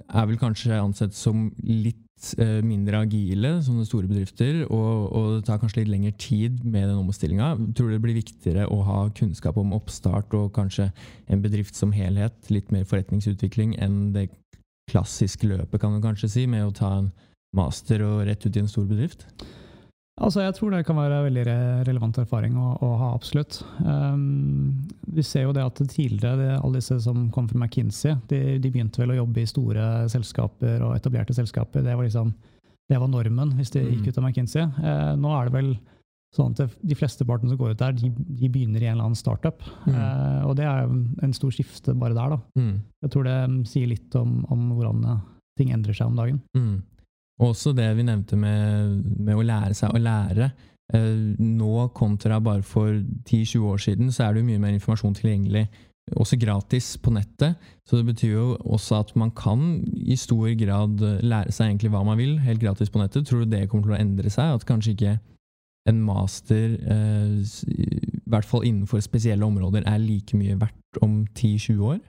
er 0.06 0.28
vel 0.30 0.42
kanskje 0.42 0.78
ansett 0.78 1.16
som 1.18 1.48
litt 1.66 2.34
eh, 2.42 2.62
mindre 2.66 3.02
agile, 3.06 3.56
sånne 3.66 3.86
store 3.88 4.10
bedrifter, 4.10 4.64
og, 4.68 5.10
og, 5.10 5.30
det 5.38 5.46
tar 5.50 5.62
kanskje 5.62 5.82
litt 5.84 5.94
lengre 5.94 6.14
tid 6.22 6.62
med 6.64 6.90
den 6.90 7.02
omstillinga. 7.02 7.54
Tror 7.78 7.90
du 7.90 7.96
det 7.96 8.04
blir 8.04 8.20
viktigere 8.20 8.68
å 8.72 8.82
ha 8.88 9.00
kunnskap 9.18 9.58
om 9.62 9.74
oppstart 9.78 10.34
og 10.38 10.54
kanskje 10.58 10.92
en 11.32 11.46
bedrift 11.46 11.78
som 11.78 11.94
helhet, 11.96 12.38
litt 12.54 12.74
mer 12.76 12.86
forretningsutvikling, 12.90 13.78
enn 13.82 14.12
det 14.16 14.30
klassiske 14.92 15.48
løpet, 15.50 15.80
kan 15.82 15.96
du 15.96 16.04
kanskje 16.04 16.30
si, 16.30 16.44
med 16.50 16.68
å 16.68 16.76
ta 16.76 16.92
en 17.00 17.10
master 17.58 18.04
og 18.06 18.26
rett 18.28 18.46
ut 18.46 18.56
i 18.56 18.64
en 18.64 18.72
stor 18.72 18.88
bedrift? 18.90 19.28
Altså, 20.16 20.46
Jeg 20.46 20.56
tror 20.56 20.72
det 20.72 20.86
kan 20.88 20.96
være 20.96 21.26
veldig 21.26 21.44
relevant 21.90 22.18
erfaring 22.22 22.56
å, 22.56 22.70
å 22.80 22.92
ha, 23.02 23.10
absolutt. 23.18 23.58
Um, 23.84 24.86
vi 25.12 25.24
ser 25.28 25.44
jo 25.44 25.56
det 25.56 25.66
at 25.66 25.82
tidligere, 25.92 26.38
det, 26.40 26.52
alle 26.56 26.80
disse 26.80 27.02
som 27.04 27.26
kom 27.36 27.50
fra 27.52 27.60
McKinsey, 27.60 28.16
de, 28.32 28.40
de, 28.64 28.72
begynte 28.72 29.02
vel 29.02 29.12
å 29.12 29.18
jobbe 29.18 29.44
i 29.44 29.50
store 29.50 29.90
selskaper 30.12 30.86
og 30.88 30.96
etablerte 30.96 31.36
selskaper. 31.36 31.84
Det 31.84 31.98
var, 31.98 32.08
liksom, 32.08 32.32
det 32.88 33.02
var 33.02 33.12
normen 33.12 33.58
hvis 33.60 33.76
de 33.76 33.84
gikk 33.84 34.06
mm. 34.06 34.08
ut 34.08 34.22
av 34.22 34.24
McKinsey. 34.24 34.72
Uh, 34.80 35.14
nå 35.20 35.36
er 35.36 35.50
det 35.50 35.58
vel 35.58 35.76
Sånn 36.36 36.52
at 36.52 36.74
De 36.84 36.98
fleste 36.98 37.24
partene 37.28 37.54
som 37.54 37.60
går 37.60 37.76
ut 37.76 37.80
der, 37.80 37.96
de, 37.96 38.10
de 38.12 38.50
begynner 38.52 38.84
i 38.84 38.90
en 38.90 38.98
eller 38.98 39.08
annen 39.08 39.20
startup. 39.20 39.64
Mm. 39.86 39.96
Uh, 39.96 40.42
og 40.50 40.58
det 40.60 40.66
er 40.68 40.84
jo 40.84 40.98
en 41.24 41.36
stor 41.38 41.54
skifte 41.56 41.96
bare 41.96 42.18
der. 42.18 42.36
da. 42.36 42.40
Mm. 42.60 42.74
Jeg 43.06 43.14
tror 43.14 43.28
det 43.28 43.38
sier 43.72 43.92
litt 43.92 44.18
om, 44.20 44.42
om, 44.52 44.66
hvordan 44.76 45.06
eh, 45.12 45.24
ting 45.60 45.72
endrer 45.72 45.96
seg 45.96 46.12
om 46.12 46.20
dagen. 46.20 46.42
Mm. 46.58 46.76
Også 47.44 47.74
det 47.76 47.90
vi 47.98 48.06
nevnte 48.08 48.38
med, 48.40 49.02
med, 49.20 49.36
å 49.36 49.44
lære 49.44 49.76
seg 49.76 49.92
å 49.92 50.00
lære. 50.00 50.52
Eh, 50.94 51.36
nå 51.42 51.90
kontra 51.98 52.40
bare 52.40 52.64
for 52.64 52.94
10-20 52.96 53.66
år 53.68 53.84
siden, 53.84 54.14
så 54.14 54.26
er 54.26 54.34
det 54.34 54.44
jo 54.44 54.50
mye 54.52 54.64
mer 54.64 54.78
informasjon 54.78 55.18
tilgjengelig. 55.18 55.66
Også 56.16 56.38
gratis 56.38 56.92
på 57.02 57.12
nettet. 57.12 57.58
Så 57.84 57.98
det 57.98 58.06
betyr 58.12 58.36
jo 58.36 58.48
også 58.62 59.02
at 59.02 59.16
man 59.18 59.34
kan 59.36 59.82
i 59.98 60.16
stor 60.20 60.52
grad 60.60 61.02
lære 61.26 61.52
seg 61.52 61.72
egentlig 61.72 61.92
hva 61.96 62.04
man 62.06 62.20
vil, 62.22 62.38
helt 62.46 62.62
gratis 62.62 62.94
på 62.94 63.02
nettet. 63.02 63.26
Tror 63.28 63.44
du 63.44 63.52
det 63.52 63.66
kommer 63.72 63.90
til 63.90 63.98
å 63.98 64.04
endre 64.04 64.32
seg? 64.32 64.54
At 64.54 64.68
kanskje 64.70 64.94
ikke 64.94 65.16
en 65.90 66.02
master, 66.02 66.78
eh, 66.88 67.42
i 67.68 68.30
hvert 68.30 68.48
fall 68.48 68.66
innenfor 68.66 69.02
spesielle 69.06 69.46
områder, 69.46 69.84
er 69.86 70.02
like 70.02 70.38
mye 70.38 70.58
verdt 70.62 71.02
om 71.02 71.26
10-20 71.36 71.82
år? 71.84 72.00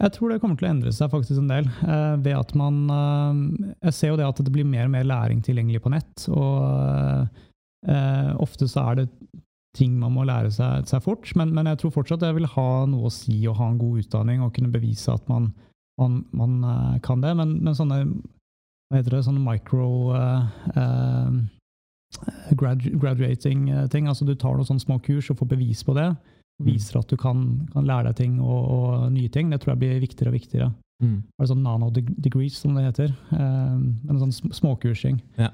Jeg 0.00 0.14
tror 0.14 0.32
det 0.32 0.38
kommer 0.40 0.56
til 0.56 0.66
å 0.66 0.72
endre 0.72 0.92
seg 0.96 1.10
faktisk 1.12 1.42
en 1.42 1.50
del. 1.50 1.66
Eh, 1.84 2.14
ved 2.24 2.36
at 2.38 2.54
man 2.56 2.78
eh, 2.88 3.72
Jeg 3.88 3.96
ser 3.96 4.12
jo 4.12 4.18
det 4.20 4.28
at 4.28 4.40
det 4.40 4.52
blir 4.54 4.64
mer 4.68 4.88
og 4.88 4.94
mer 4.94 5.04
læring 5.04 5.42
tilgjengelig 5.44 5.82
på 5.84 5.92
nett. 5.92 6.26
Og 6.32 6.54
eh, 7.88 8.30
ofte 8.40 8.68
så 8.70 8.86
er 8.88 9.02
det 9.02 9.08
ting 9.76 9.96
man 10.00 10.14
må 10.16 10.24
lære 10.28 10.52
seg, 10.52 10.88
seg 10.88 11.04
fort. 11.04 11.28
Men, 11.38 11.52
men, 11.56 11.68
jeg 11.70 11.82
tror 11.82 11.96
fortsatt 11.98 12.24
jeg 12.24 12.38
vil 12.38 12.50
ha 12.54 12.68
noe 12.88 13.08
å 13.08 13.14
si 13.14 13.38
og 13.48 13.58
ha 13.60 13.70
en 13.72 13.80
god 13.80 14.04
utdanning 14.04 14.44
og 14.44 14.54
kunne 14.56 14.72
bevise 14.72 15.12
at 15.12 15.28
man, 15.32 15.50
man, 16.00 16.22
man 16.36 16.58
eh, 16.64 17.00
kan 17.04 17.24
det. 17.24 17.34
Men, 17.38 17.58
men, 17.60 17.76
sånne 17.76 18.04
hva 18.06 19.00
heter 19.00 19.16
det, 19.16 19.24
sånne 19.24 19.40
micro 19.40 20.12
eh, 20.16 21.38
graduating-ting. 22.52 24.08
altså 24.08 24.28
Du 24.28 24.34
tar 24.36 24.56
noen 24.56 24.68
sånne 24.68 24.84
små 24.84 24.98
kurs 25.04 25.30
og 25.32 25.38
får 25.40 25.52
bevis 25.54 25.84
på 25.84 25.96
det. 25.96 26.10
Viser 26.66 27.00
at 27.00 27.10
du 27.10 27.18
kan, 27.20 27.42
kan 27.72 27.88
lære 27.88 28.10
deg 28.10 28.20
ting 28.22 28.38
og, 28.40 28.60
og, 28.76 29.10
nye 29.14 29.30
ting. 29.32 29.50
Det 29.52 29.60
tror 29.62 29.74
jeg 29.74 29.82
blir 29.82 30.02
viktigere 30.02 30.32
og 30.32 30.38
viktigere. 30.38 30.70
Mm. 31.02 31.18
Er 31.18 31.42
det 31.42 31.50
sånn 31.50 31.64
nano 31.66 31.90
degrees, 31.92 32.60
som 32.62 32.76
det 32.78 32.86
heter? 32.86 33.12
Um, 33.34 33.98
en 34.08 34.22
sånn 34.22 34.54
småkursing. 34.54 35.18
Ja. 35.40 35.50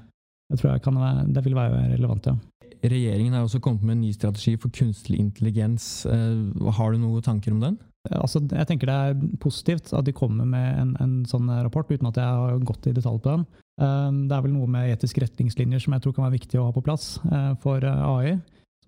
Det 0.48 0.60
tror 0.60 0.74
jeg 0.74 0.84
kan 0.84 0.98
det 1.32 1.44
vil 1.44 1.56
være 1.56 1.88
relevant, 1.94 2.30
ja. 2.30 2.36
Regjeringen 2.78 3.34
har 3.34 3.42
også 3.42 3.58
kommet 3.60 3.82
med 3.82 3.96
en 3.96 4.02
ny 4.06 4.12
strategi 4.14 4.54
for 4.60 4.72
kunstig 4.72 5.18
intelligens. 5.18 6.06
Uh, 6.06 6.70
har 6.78 6.92
du 6.92 7.00
noen 7.02 7.24
tanker 7.24 7.54
om 7.54 7.62
den? 7.64 7.78
Altså, 8.08 8.40
jeg 8.40 8.68
tenker 8.68 8.88
Det 8.88 8.94
er 8.94 9.38
positivt 9.42 9.90
at 9.92 10.06
de 10.06 10.14
kommer 10.16 10.46
med 10.48 10.78
en, 10.80 10.92
en 11.02 11.16
sånn 11.28 11.50
rapport, 11.64 11.90
uten 11.90 12.08
at 12.08 12.20
jeg 12.20 12.24
har 12.24 12.62
gått 12.64 12.86
i 12.88 12.94
detalj 12.96 13.18
på 13.24 13.34
den. 13.34 13.48
Um, 13.78 14.24
det 14.30 14.36
er 14.36 14.44
vel 14.44 14.54
noe 14.54 14.70
med 14.70 14.92
etiske 14.94 15.22
retningslinjer 15.22 15.82
som 15.82 15.94
jeg 15.94 16.04
tror 16.04 16.14
kan 16.16 16.26
være 16.26 16.38
viktig 16.38 16.58
å 16.58 16.68
ha 16.68 16.74
på 16.74 16.82
plass 16.86 17.18
uh, 17.28 17.52
for 17.62 17.84
AI, 17.84 18.38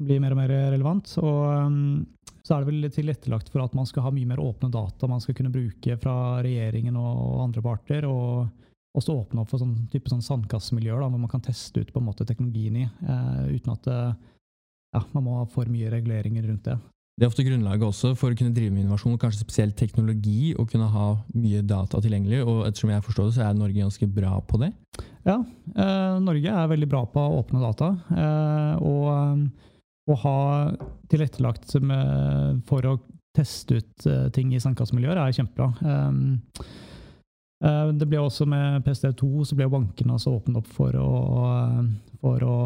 som 0.00 0.08
blir 0.08 0.22
mer 0.22 0.32
og 0.32 0.40
mer 0.40 0.52
relevant. 0.72 1.12
Og 1.20 1.42
um, 1.68 2.06
så 2.40 2.56
er 2.56 2.64
det 2.64 2.70
vel 2.70 2.88
tilrettelagt 2.94 3.52
for 3.52 3.62
at 3.62 3.76
man 3.76 3.88
skal 3.88 4.06
ha 4.06 4.14
mye 4.14 4.28
mer 4.30 4.40
åpne 4.40 4.72
data 4.72 5.08
man 5.10 5.20
skal 5.20 5.36
kunne 5.36 5.52
bruke 5.52 5.98
fra 6.00 6.14
regjeringen 6.40 6.96
og 6.96 7.44
andre 7.44 7.64
parter. 7.64 8.08
og 8.08 8.48
også 8.96 9.14
åpne 9.14 9.44
opp 9.44 9.52
for 9.52 9.62
sånn 9.62 9.84
type 9.92 10.10
sånn 10.10 10.24
sandkassemiljøer 10.24 11.04
hvor 11.04 11.12
man 11.20 11.30
kan 11.30 11.44
teste 11.44 11.78
ut 11.78 11.92
på 11.94 12.00
en 12.00 12.08
måte 12.08 12.24
teknologien 12.26 12.80
i, 12.80 12.88
uh, 13.06 13.44
uten 13.46 13.76
at 13.76 13.86
ja, 13.86 15.04
man 15.12 15.22
må 15.22 15.36
ha 15.36 15.44
for 15.46 15.70
mye 15.70 15.92
reguleringer 15.92 16.48
rundt 16.48 16.64
det. 16.66 16.74
Det 17.20 17.26
er 17.26 17.32
ofte 17.34 17.44
grunnlaget 17.44 17.84
også 17.84 18.14
for 18.16 18.32
å 18.32 18.36
kunne 18.38 18.54
drive 18.56 18.72
med 18.72 18.86
innovasjon, 18.86 19.18
kanskje 19.20 19.42
spesielt 19.44 19.74
teknologi, 19.76 20.54
og 20.56 20.70
kunne 20.72 20.86
ha 20.88 21.08
mye 21.36 21.60
data 21.68 21.98
tilgjengelig. 22.00 22.38
Og 22.48 22.62
ettersom 22.64 22.94
jeg 22.94 23.04
forstår 23.04 23.26
det, 23.28 23.34
så 23.36 23.42
er 23.44 23.58
Norge 23.58 23.76
ganske 23.76 24.08
bra 24.08 24.38
på 24.48 24.60
det? 24.62 24.70
Ja, 25.28 25.34
eh, 25.36 26.14
Norge 26.24 26.54
er 26.62 26.70
veldig 26.70 26.88
bra 26.88 27.02
på 27.12 27.26
åpne 27.42 27.60
data. 27.60 27.90
Eh, 28.08 28.88
og 28.88 29.44
å 30.10 30.18
ha 30.24 30.36
tilrettelagt 31.10 31.74
med, 31.84 32.60
for 32.68 32.86
å 32.88 32.98
teste 33.36 33.80
ut 33.80 34.06
eh, 34.10 34.28
ting 34.34 34.54
i 34.54 34.62
sandkassemiljøer 34.62 35.20
er 35.22 35.36
kjempebra. 35.36 35.70
Eh, 35.80 36.70
Eh, 37.60 37.90
det 37.92 38.08
ble 38.08 38.20
også 38.22 38.46
med 38.48 38.80
PST2 38.86 39.44
så 39.44 39.56
ble 39.58 39.68
bankene 39.70 40.16
også 40.16 40.32
åpnet 40.38 40.62
opp 40.62 40.68
for 40.72 40.96
å, 40.96 41.10
for 42.22 42.44
å 42.46 42.56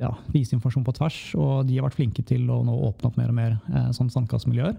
ja, 0.00 0.10
vise 0.34 0.56
informasjon 0.56 0.86
på 0.86 0.96
tvers. 0.98 1.20
Og 1.38 1.66
de 1.68 1.78
har 1.78 1.86
vært 1.86 1.98
flinke 2.00 2.26
til 2.26 2.48
å 2.50 2.62
nå 2.66 2.74
åpne 2.90 3.10
opp 3.10 3.18
mer 3.20 3.30
og 3.30 3.38
mer 3.38 3.58
eh, 3.70 3.90
sånn 3.96 4.10
sandkassemiljøer. 4.12 4.78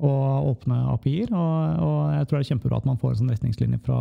Og 0.00 0.54
åpne 0.54 0.78
API-er. 0.94 1.30
Og, 1.36 1.82
og, 1.84 1.98
jeg 2.16 2.26
tror 2.26 2.38
det 2.38 2.44
er 2.46 2.50
kjempebra 2.54 2.80
at 2.80 2.88
man 2.88 2.98
får 3.00 3.12
en 3.12 3.20
sånn 3.20 3.34
retningslinje 3.34 3.82
fra 3.84 3.98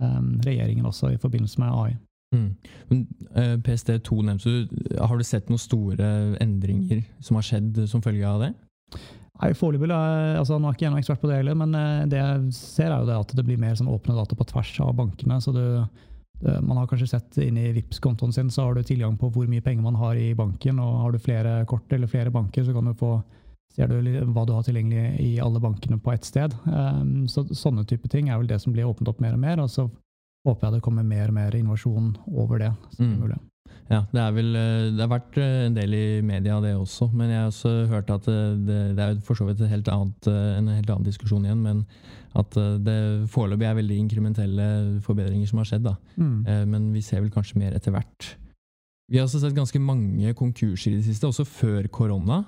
um, 0.00 0.30
regjeringen 0.46 0.88
også 0.88 1.10
i 1.12 1.20
forbindelse 1.20 1.60
med 1.60 1.74
AI. 1.76 1.90
Mm. 2.32 2.50
Uh, 2.90 3.56
PST2 3.64 4.20
nevnte 4.28 4.52
du. 4.52 4.76
Har 4.98 5.18
du 5.18 5.24
sett 5.26 5.50
noen 5.52 5.62
store 5.62 6.12
endringer 6.42 7.02
som 7.20 7.38
har 7.38 7.48
skjedd 7.48 7.82
som 7.90 8.04
følge 8.04 8.28
av 8.28 8.46
det? 8.46 8.52
Nei, 9.42 9.50
Foreløpig 9.58 9.90
altså, 9.90 10.58
Nå 10.60 10.68
er 10.68 10.76
ikke 10.76 10.84
jeg 10.86 10.92
noen 10.92 11.02
ekspert 11.02 11.22
på 11.22 11.28
det 11.30 11.40
heller, 11.40 11.56
men 11.58 11.72
det 12.12 12.20
jeg 12.20 12.54
ser 12.54 12.92
er 12.92 13.00
jo 13.02 13.08
det 13.08 13.20
at 13.24 13.32
det 13.34 13.44
blir 13.48 13.58
mer 13.58 13.74
sånn 13.78 13.90
åpne 13.90 14.14
data 14.14 14.36
på 14.38 14.46
tvers 14.52 14.72
av 14.84 14.92
bankene. 15.00 15.40
så 15.42 15.54
du 15.56 15.64
man 16.42 16.76
har 16.76 16.88
kanskje 16.90 17.06
sett 17.06 17.36
inn 17.38 17.58
i 17.58 17.72
vips 17.74 18.00
kontoen 18.02 18.32
sin, 18.34 18.48
så 18.50 18.64
har 18.66 18.74
du 18.74 18.82
tilgang 18.82 19.14
på 19.18 19.28
hvor 19.30 19.46
mye 19.50 19.62
penger 19.62 19.84
man 19.84 19.98
har 19.98 20.18
i 20.18 20.32
banken. 20.34 20.80
og 20.82 20.96
Har 21.04 21.14
du 21.14 21.18
flere 21.22 21.52
kort 21.70 21.92
eller 21.94 22.10
flere 22.10 22.34
banker, 22.34 22.64
så 22.66 22.74
kan 22.74 22.90
du 22.90 22.94
få 22.98 23.16
ser 23.72 23.88
du 23.88 24.10
hva 24.32 24.44
du 24.46 24.52
har 24.54 24.64
tilgjengelig 24.66 25.20
i 25.22 25.32
alle 25.40 25.60
bankene 25.62 25.98
på 26.02 26.12
ett 26.12 26.26
sted. 26.28 26.54
Um, 26.66 27.26
så, 27.30 27.44
sånne 27.56 27.86
type 27.88 28.08
ting 28.12 28.28
er 28.28 28.40
vel 28.40 28.50
det 28.50 28.60
som 28.62 28.74
blir 28.74 28.88
åpnet 28.88 29.08
opp 29.12 29.22
mer 29.24 29.36
og 29.36 29.42
mer. 29.42 29.62
Og 29.64 29.70
så 29.72 29.86
håper 30.46 30.68
jeg 30.68 30.76
det 30.76 30.84
kommer 30.84 31.06
mer 31.06 31.30
og 31.30 31.38
mer 31.38 31.56
innovasjon 31.56 32.14
over 32.26 32.62
det. 32.62 32.72
som 32.96 33.06
mm. 33.06 33.16
mulig. 33.22 33.40
Ja, 33.90 34.00
det, 34.08 34.20
er 34.22 34.32
vel, 34.32 34.50
eh, 34.56 34.90
det 34.94 35.02
har 35.02 35.10
vært 35.10 35.36
eh, 35.40 35.66
en 35.66 35.76
del 35.76 35.94
i 35.96 36.04
media, 36.24 36.58
det 36.64 36.72
også. 36.78 37.10
Men 37.12 37.32
jeg 37.32 37.40
har 37.40 37.50
også 37.50 37.72
hørt 37.90 38.12
at 38.14 38.28
eh, 38.30 38.54
det, 38.68 38.80
det 38.96 39.04
er 39.04 39.18
for 39.26 39.38
så 39.38 39.46
vidt 39.48 39.64
helt 39.68 39.90
annet, 39.92 40.28
en 40.30 40.70
helt 40.72 40.92
annen 40.92 41.08
diskusjon 41.08 41.44
igjen. 41.44 41.64
Men 41.64 41.82
at 42.38 42.56
det 42.80 43.28
foreløpig 43.28 43.66
er 43.68 43.76
veldig 43.76 43.96
inkrementelle 44.06 44.68
forbedringer 45.04 45.50
som 45.50 45.60
har 45.60 45.68
skjedd. 45.68 45.84
Da. 45.84 45.98
Mm. 46.16 46.38
Men 46.72 46.86
vi 46.94 47.02
ser 47.04 47.20
vel 47.20 47.32
kanskje 47.34 47.60
mer 47.60 47.74
etter 47.76 47.92
hvert. 47.92 48.30
Vi 49.12 49.18
har 49.20 49.26
også 49.26 49.42
sett 49.42 49.52
ganske 49.52 49.82
mange 49.82 50.32
konkurser 50.38 50.94
i 50.94 51.02
det 51.02 51.04
siste, 51.04 51.28
også 51.28 51.44
før 51.44 51.90
korona. 51.92 52.38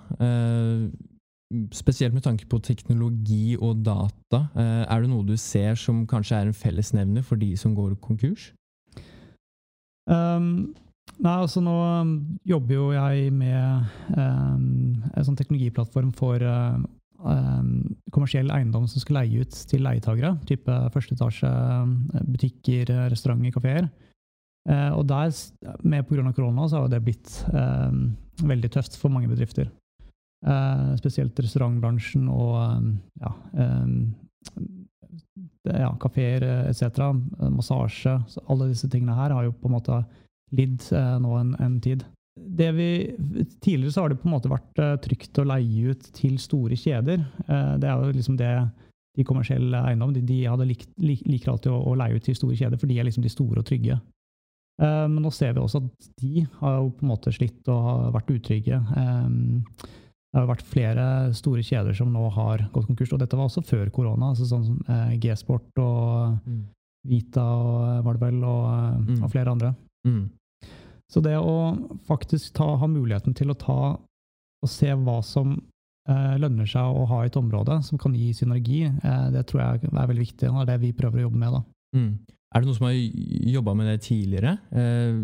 Spesielt 1.77 2.15
med 2.17 2.25
tanke 2.25 2.47
på 2.51 2.59
teknologi 2.65 3.55
og 3.61 3.85
data. 3.87 4.47
Er 4.57 5.05
det 5.05 5.11
noe 5.11 5.27
du 5.29 5.37
ser 5.39 5.77
som 5.79 6.07
kanskje 6.11 6.39
er 6.39 6.49
en 6.49 6.57
fellesnevner 6.57 7.23
for 7.23 7.39
de 7.39 7.53
som 7.61 7.77
går 7.77 7.95
konkurs? 8.03 8.49
Um, 10.11 10.75
Nei, 11.23 11.35
altså 11.39 11.63
Nå 11.63 11.75
um, 12.03 12.15
jobber 12.49 12.75
jo 12.75 12.87
jeg 12.95 13.31
med 13.35 13.91
um, 14.17 14.97
en 15.15 15.27
sånn 15.27 15.37
teknologiplattform 15.39 16.11
for 16.17 16.43
um, 16.43 16.87
kommersiell 18.15 18.51
eiendom 18.53 18.89
som 18.91 19.03
skal 19.03 19.21
leie 19.21 19.45
ut 19.45 19.61
til 19.71 19.85
leietagere. 19.87 20.35
Type 20.49 20.79
første 20.95 21.15
etasje, 21.15 21.53
butikker, 22.33 22.91
restauranter, 23.13 23.55
kafeer. 23.55 23.89
Uh, 24.69 24.97
og 24.97 25.07
der, 25.13 25.31
med 25.85 26.09
pga. 26.09 26.33
korona, 26.33 26.67
så 26.67 26.83
har 26.83 26.91
det 26.91 27.05
blitt 27.05 27.39
veldig 28.43 28.73
tøft 28.75 28.99
for 28.99 29.13
mange 29.13 29.31
bedrifter. 29.31 29.71
Uh, 30.45 30.93
spesielt 31.01 31.39
restaurantbransjen 31.41 32.27
og 32.29 32.59
ja, 33.17 33.31
ja, 35.65 35.89
kafeer 36.03 36.45
etc. 36.69 36.99
Massasje. 37.49 38.19
alle 38.53 38.67
disse 38.69 38.91
tingene 38.93 39.17
her 39.17 39.33
har 39.33 39.47
jo 39.47 39.55
på 39.57 39.71
en 39.71 39.77
måte 39.79 40.03
lidd 40.53 40.85
uh, 40.93 41.17
nå 41.23 41.39
en, 41.39 41.55
en 41.65 41.79
tid. 41.81 42.05
Vi, 42.37 42.91
tidligere 43.65 43.95
så 43.95 44.05
har 44.05 44.13
det 44.13 44.21
på 44.21 44.29
en 44.29 44.35
måte 44.35 44.53
vært 44.53 44.83
trygt 45.07 45.41
å 45.41 45.47
leie 45.49 45.95
ut 45.95 46.09
til 46.13 46.35
store 46.43 46.77
kjeder. 46.77 47.23
Det 47.79 47.89
er 47.89 47.95
jo 47.95 48.11
liksom 48.13 48.37
det 48.37 48.51
de 49.15 49.25
kommersielle 49.25 49.81
eiendom 49.87 50.13
de, 50.13 50.21
de 50.27 50.41
hadde 50.43 50.67
likt, 50.67 50.89
lik, 50.99 51.23
liker 51.31 51.53
alltid 51.53 51.71
å, 51.71 51.79
å, 51.79 51.95
leie 51.97 52.19
ut 52.19 52.27
til 52.27 52.35
store 52.35 52.59
kjeder, 52.59 52.81
for 52.81 52.91
de 52.91 52.99
er 52.99 53.07
liksom 53.07 53.23
de 53.23 53.31
store 53.33 53.63
og 53.63 53.69
trygge. 53.69 54.01
Men 54.83 55.21
nå 55.23 55.31
ser 55.31 55.55
vi 55.55 55.63
også 55.63 55.85
at 55.85 56.09
de 56.19 56.43
har 56.59 56.81
jo 56.81 56.91
på 56.99 57.07
en 57.07 57.13
måte 57.13 57.33
slitt 57.37 57.71
og 57.71 58.11
vært 58.17 58.33
utrygge. 58.35 58.81
Det 60.35 60.41
har 60.41 60.49
vært 60.51 60.67
flere 60.67 61.05
store 61.39 61.63
kjeder 61.63 61.95
som 61.95 62.11
nå 62.11 62.27
har 62.35 62.67
gått 62.75 62.89
konkurs, 62.89 63.13
og 63.15 63.21
dette 63.23 63.39
var 63.39 63.47
også 63.47 63.63
før 63.63 63.91
korona. 63.95 64.33
altså 64.33 64.49
sånn 64.51 64.65
som 64.67 64.81
G-Sport 65.23 65.79
og 65.79 66.41
mm. 66.43 66.65
Vita 67.07 67.45
og 67.45 68.07
var 68.07 68.17
det 68.17 68.23
vel, 68.23 68.41
og, 68.49 69.05
mm. 69.05 69.21
og 69.23 69.31
flere 69.31 69.53
andre. 69.53 69.71
Mm. 70.09 70.25
Så 71.13 71.21
det 71.23 71.37
å 71.39 71.55
faktisk 72.09 72.55
ta, 72.57 72.67
ha 72.81 72.89
muligheten 72.91 73.37
til 73.37 73.53
å 73.53 73.59
ta 73.61 73.79
og 74.65 74.71
se 74.73 74.89
hva 74.97 75.19
som 75.27 75.53
eh, 76.09 76.37
lønner 76.41 76.69
seg 76.69 76.97
å 76.97 77.05
ha 77.11 77.23
i 77.23 77.29
et 77.29 77.39
område, 77.39 77.77
som 77.85 78.01
kan 78.01 78.17
gi 78.17 78.33
synergi, 78.37 78.87
eh, 78.89 79.27
det 79.35 79.45
tror 79.51 79.63
jeg 79.63 79.91
er 79.93 80.09
veldig 80.09 80.25
viktig. 80.25 80.49
Og 80.49 80.57
det 80.57 80.65
er 80.65 80.71
det 80.73 80.81
vi 80.87 80.95
prøver 80.97 81.21
å 81.21 81.27
jobbe 81.29 81.43
med. 81.43 81.59
da. 81.59 81.63
Er 82.55 82.63
det 82.63 82.69
noen 82.69 82.77
som 82.77 82.87
har 82.87 82.95
jobba 83.51 83.73
med 83.75 83.89
det 83.91 84.01
tidligere? 84.07 84.53
Eh, 84.71 85.15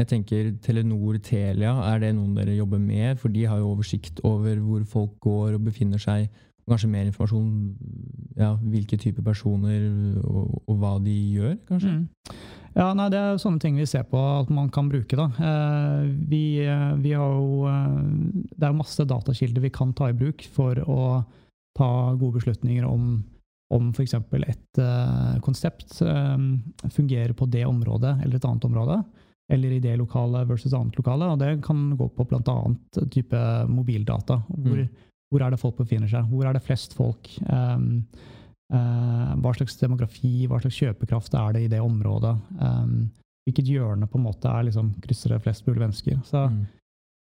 jeg 0.00 0.08
tenker 0.10 0.48
Telenor, 0.64 1.20
Telia, 1.22 1.76
er 1.86 2.00
det 2.02 2.16
noen 2.16 2.34
dere 2.34 2.56
jobber 2.56 2.80
med? 2.82 3.18
For 3.22 3.30
de 3.30 3.44
har 3.46 3.60
jo 3.60 3.70
oversikt 3.76 4.18
over 4.26 4.58
hvor 4.58 4.82
folk 4.90 5.12
går 5.22 5.54
og 5.54 5.68
befinner 5.68 6.02
seg. 6.02 6.26
Kanskje 6.66 6.90
mer 6.90 7.06
informasjon 7.06 7.46
ja, 8.38 8.56
hvilke 8.58 8.98
typer 8.98 9.22
personer 9.26 9.86
og, 10.22 10.60
og, 10.66 10.74
hva 10.78 10.96
de 11.02 11.14
gjør, 11.36 11.54
kanskje? 11.70 11.94
Mm. 11.94 12.34
Ja, 12.76 12.92
nei, 12.94 13.08
Det 13.10 13.18
er 13.18 13.40
sånne 13.42 13.62
ting 13.62 13.78
vi 13.78 13.86
ser 13.90 14.04
på 14.10 14.18
at 14.18 14.50
man 14.54 14.68
kan 14.70 14.90
bruke. 14.90 15.14
da. 15.18 15.30
Eh, 15.38 16.10
vi, 16.30 16.58
eh, 16.66 16.94
vi 16.98 17.14
har 17.14 17.38
jo, 17.38 17.70
det 18.50 18.66
er 18.66 18.74
masse 18.74 19.06
datakilder 19.06 19.62
vi 19.62 19.70
kan 19.70 19.94
ta 19.94 20.10
i 20.10 20.16
bruk 20.16 20.42
for 20.54 20.74
å 20.74 21.24
ta 21.78 21.90
gode 22.18 22.40
beslutninger 22.40 22.86
om, 22.86 23.22
om 23.70 23.90
f.eks. 23.94 24.14
et 24.14 24.80
konsept 25.44 26.00
fungerer 26.90 27.32
på 27.38 27.46
det 27.46 27.62
området 27.68 28.16
eller 28.24 28.36
et 28.36 28.46
annet 28.48 28.66
område. 28.66 28.96
Eller 29.50 29.72
i 29.74 29.82
det 29.82 29.96
lokale 29.98 30.44
versus 30.46 30.74
annet 30.74 30.96
lokale. 30.98 31.26
og 31.26 31.38
Det 31.38 31.58
kan 31.66 31.90
gå 31.98 32.08
på 32.14 32.26
bl.a. 32.30 32.56
type 33.10 33.38
mobildata. 33.68 34.38
Hvor, 34.46 34.76
mm. 34.78 35.06
hvor, 35.30 35.42
er 35.42 35.50
det 35.50 35.60
folk 35.60 35.80
befinner 35.80 36.10
seg? 36.10 36.28
Hvor 36.30 36.46
er 36.46 36.54
det 36.54 36.62
flest 36.62 36.94
folk? 36.94 37.32
Um, 37.50 38.04
uh, 38.72 39.32
hva 39.42 39.54
slags 39.58 39.74
demografi, 39.80 40.46
hva 40.46 40.60
slags 40.62 40.78
kjøpekraft 40.78 41.34
er 41.34 41.56
det 41.56 41.64
i 41.64 41.72
det 41.72 41.80
området? 41.82 42.36
Um, 42.60 43.08
hvilket 43.48 43.72
hjørne 43.72 44.06
på 44.06 44.20
en 44.20 44.28
måte 44.28 44.52
er 44.52 44.68
liksom, 44.68 44.92
krysser 45.02 45.34
det 45.34 45.42
flest 45.42 45.66
mulig 45.66 45.82
mennesker? 45.82 46.20
Så 46.28 46.46
mm. 46.46 46.60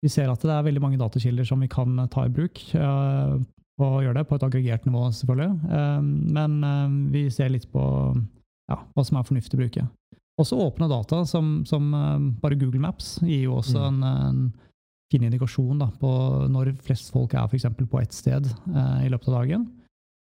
vi 0.03 0.11
ser 0.11 0.33
at 0.33 0.43
det 0.43 0.57
er 0.57 0.67
veldig 0.67 0.83
mange 0.83 0.99
datakilder 0.99 1.47
som 1.47 1.63
vi 1.63 1.71
kan 1.71 2.09
ta 2.11 2.27
i 2.27 2.33
bruk. 2.41 2.59
Uh, 2.75 3.39
og 3.83 4.03
gjøre 4.05 4.21
det 4.21 4.27
på 4.29 4.39
et 4.39 4.47
aggregert 4.47 4.87
nivå, 4.89 5.05
selvfølgelig. 5.13 5.51
Um, 5.69 6.11
men 6.37 6.59
um, 6.65 6.99
vi 7.13 7.27
ser 7.33 7.53
litt 7.53 7.69
på 7.73 7.83
ja, 8.71 8.79
hva 8.81 9.05
som 9.05 9.19
er 9.19 9.27
fornuftig 9.29 9.59
å 9.59 9.63
bruke. 9.63 9.87
Også 10.41 10.59
åpne 10.61 10.89
data, 10.91 11.23
som, 11.29 11.61
som 11.69 11.93
bare 12.43 12.59
Google 12.61 12.83
Maps 12.83 13.17
gir 13.25 13.47
jo 13.47 13.59
også 13.61 13.81
mm. 13.81 14.03
en, 14.03 14.27
en 14.29 14.67
fin 15.13 15.27
indikasjon 15.27 15.81
da, 15.81 15.91
på 16.01 16.13
når 16.53 16.75
flest 16.85 17.13
folk 17.15 17.35
er 17.37 17.47
f.eks. 17.47 17.69
på 17.79 18.01
ett 18.03 18.15
sted 18.15 18.47
eh, 18.47 19.07
i 19.07 19.11
løpet 19.13 19.31
av 19.31 19.39
dagen. 19.41 19.67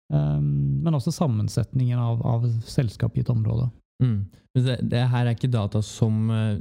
Um, 0.09 0.81
men 0.85 0.95
også 0.97 1.13
sammensetningen 1.13 1.99
av, 2.01 2.23
av 2.25 2.47
selskap 2.65 3.17
i 3.17 3.23
et 3.23 3.29
område. 3.29 3.69
Mm. 4.01 4.23
Det, 4.57 4.79
det, 4.89 5.03
her 5.11 5.27
er 5.27 5.35
ikke 5.35 5.51
data 5.51 5.83
som 5.85 6.31
uh, 6.31 6.57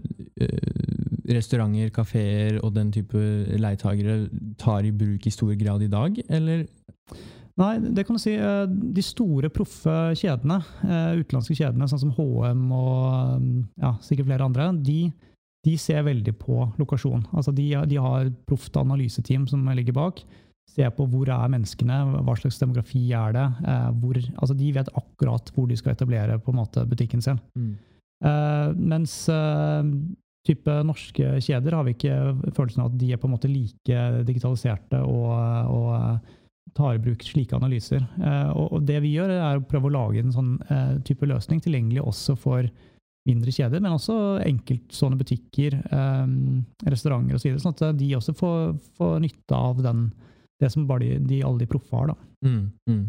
restauranter, 1.30 1.92
kafeer 1.95 2.59
og 2.61 2.75
den 2.76 2.90
type 2.92 3.23
leietagere 3.57 4.26
tar 4.61 4.85
i 4.85 4.92
bruk 4.92 5.25
i 5.25 5.33
stor 5.33 5.54
grad 5.61 5.87
i 5.87 5.92
dag, 5.92 6.18
eller? 6.28 6.66
Nei, 7.59 7.73
det 7.83 8.05
kan 8.07 8.15
du 8.15 8.23
si. 8.23 8.37
Eh, 8.38 8.65
de 8.69 9.03
store, 9.03 9.50
proffe 9.50 9.95
kjedene, 10.19 10.61
uh, 10.85 11.17
utenlandske 11.19 11.57
kjedene, 11.59 11.88
sånn 11.91 12.05
som 12.05 12.12
HM 12.15 12.69
og 12.71 13.38
um, 13.38 13.49
ja, 13.83 13.97
sikkert 14.05 14.29
flere 14.29 14.47
andre, 14.47 14.69
de, 14.87 15.00
de, 15.67 15.75
ser 15.81 16.05
veldig 16.07 16.37
på 16.38 16.69
lokasjon. 16.79 17.25
Altså 17.33 17.55
de, 17.57 17.73
de 17.91 17.99
har 17.99 18.31
proft 18.47 18.79
analyseteam 18.79 19.49
som 19.50 19.67
ligger 19.75 19.97
bak 19.99 20.23
Ser 20.69 20.91
på 20.93 21.07
hvor 21.09 21.31
er 21.33 21.49
menneskene, 21.49 21.97
hva 22.27 22.35
slags 22.37 22.59
demografi 22.61 23.07
er 23.17 23.33
det. 23.33 23.45
Eh, 23.65 23.91
hvor, 24.03 24.19
altså 24.37 24.57
de 24.57 24.73
vet 24.77 24.91
akkurat 25.00 25.53
hvor 25.55 25.69
de 25.69 25.79
skal 25.81 25.95
etablere 25.95 26.37
på 26.45 26.53
en 26.53 26.59
måte 26.61 26.85
butikken 26.88 27.25
sin. 27.25 27.41
Mm. 27.57 27.71
Eh, 28.29 28.75
mens 28.77 29.15
eh, 29.33 29.88
type 30.45 30.75
norske 30.85 31.38
kjeder 31.45 31.77
har 31.79 31.87
vi 31.87 31.97
ikke 31.97 32.19
følelsen 32.57 32.85
av 32.85 32.93
at 32.93 32.99
de 33.00 33.12
er 33.15 33.21
på 33.21 33.31
en 33.31 33.35
måte 33.37 33.50
like 33.50 34.03
digitaliserte 34.29 35.00
og, 35.09 35.33
og 35.73 36.37
tar 36.78 36.97
i 36.97 37.02
bruk 37.02 37.25
slike 37.26 37.56
analyser. 37.56 38.04
Eh, 38.23 38.52
og, 38.54 38.78
det 38.87 39.00
vi 39.04 39.14
gjør, 39.16 39.35
er 39.38 39.58
å 39.58 39.66
prøve 39.66 39.90
å 39.90 39.97
lage 39.97 40.23
en 40.23 40.35
sånn 40.35 40.54
eh, 40.70 40.94
type 41.06 41.26
løsning 41.28 41.62
tilgjengelig 41.64 42.04
også 42.04 42.37
for 42.38 42.68
mindre 43.28 43.52
kjeder, 43.52 43.82
men 43.85 43.92
også 43.92 44.38
enkeltstående 44.47 45.18
butikker, 45.20 45.76
eh, 45.85 46.30
restauranter 46.88 47.37
osv., 47.37 47.58
så 47.58 47.66
sånn 47.66 47.76
at 47.76 47.99
de 47.99 48.14
også 48.16 48.35
får, 48.38 48.73
får 48.97 49.20
nytte 49.26 49.58
av 49.58 49.85
den 49.85 50.08
det 50.58 50.73
som 50.75 50.88
bare 50.88 51.04
de, 51.04 51.18
de, 51.23 51.37
alle 51.47 51.62
de 51.62 51.68
proffe 51.70 51.94
har. 51.94 52.11
Mm, 52.42 52.73
mm. 52.90 53.02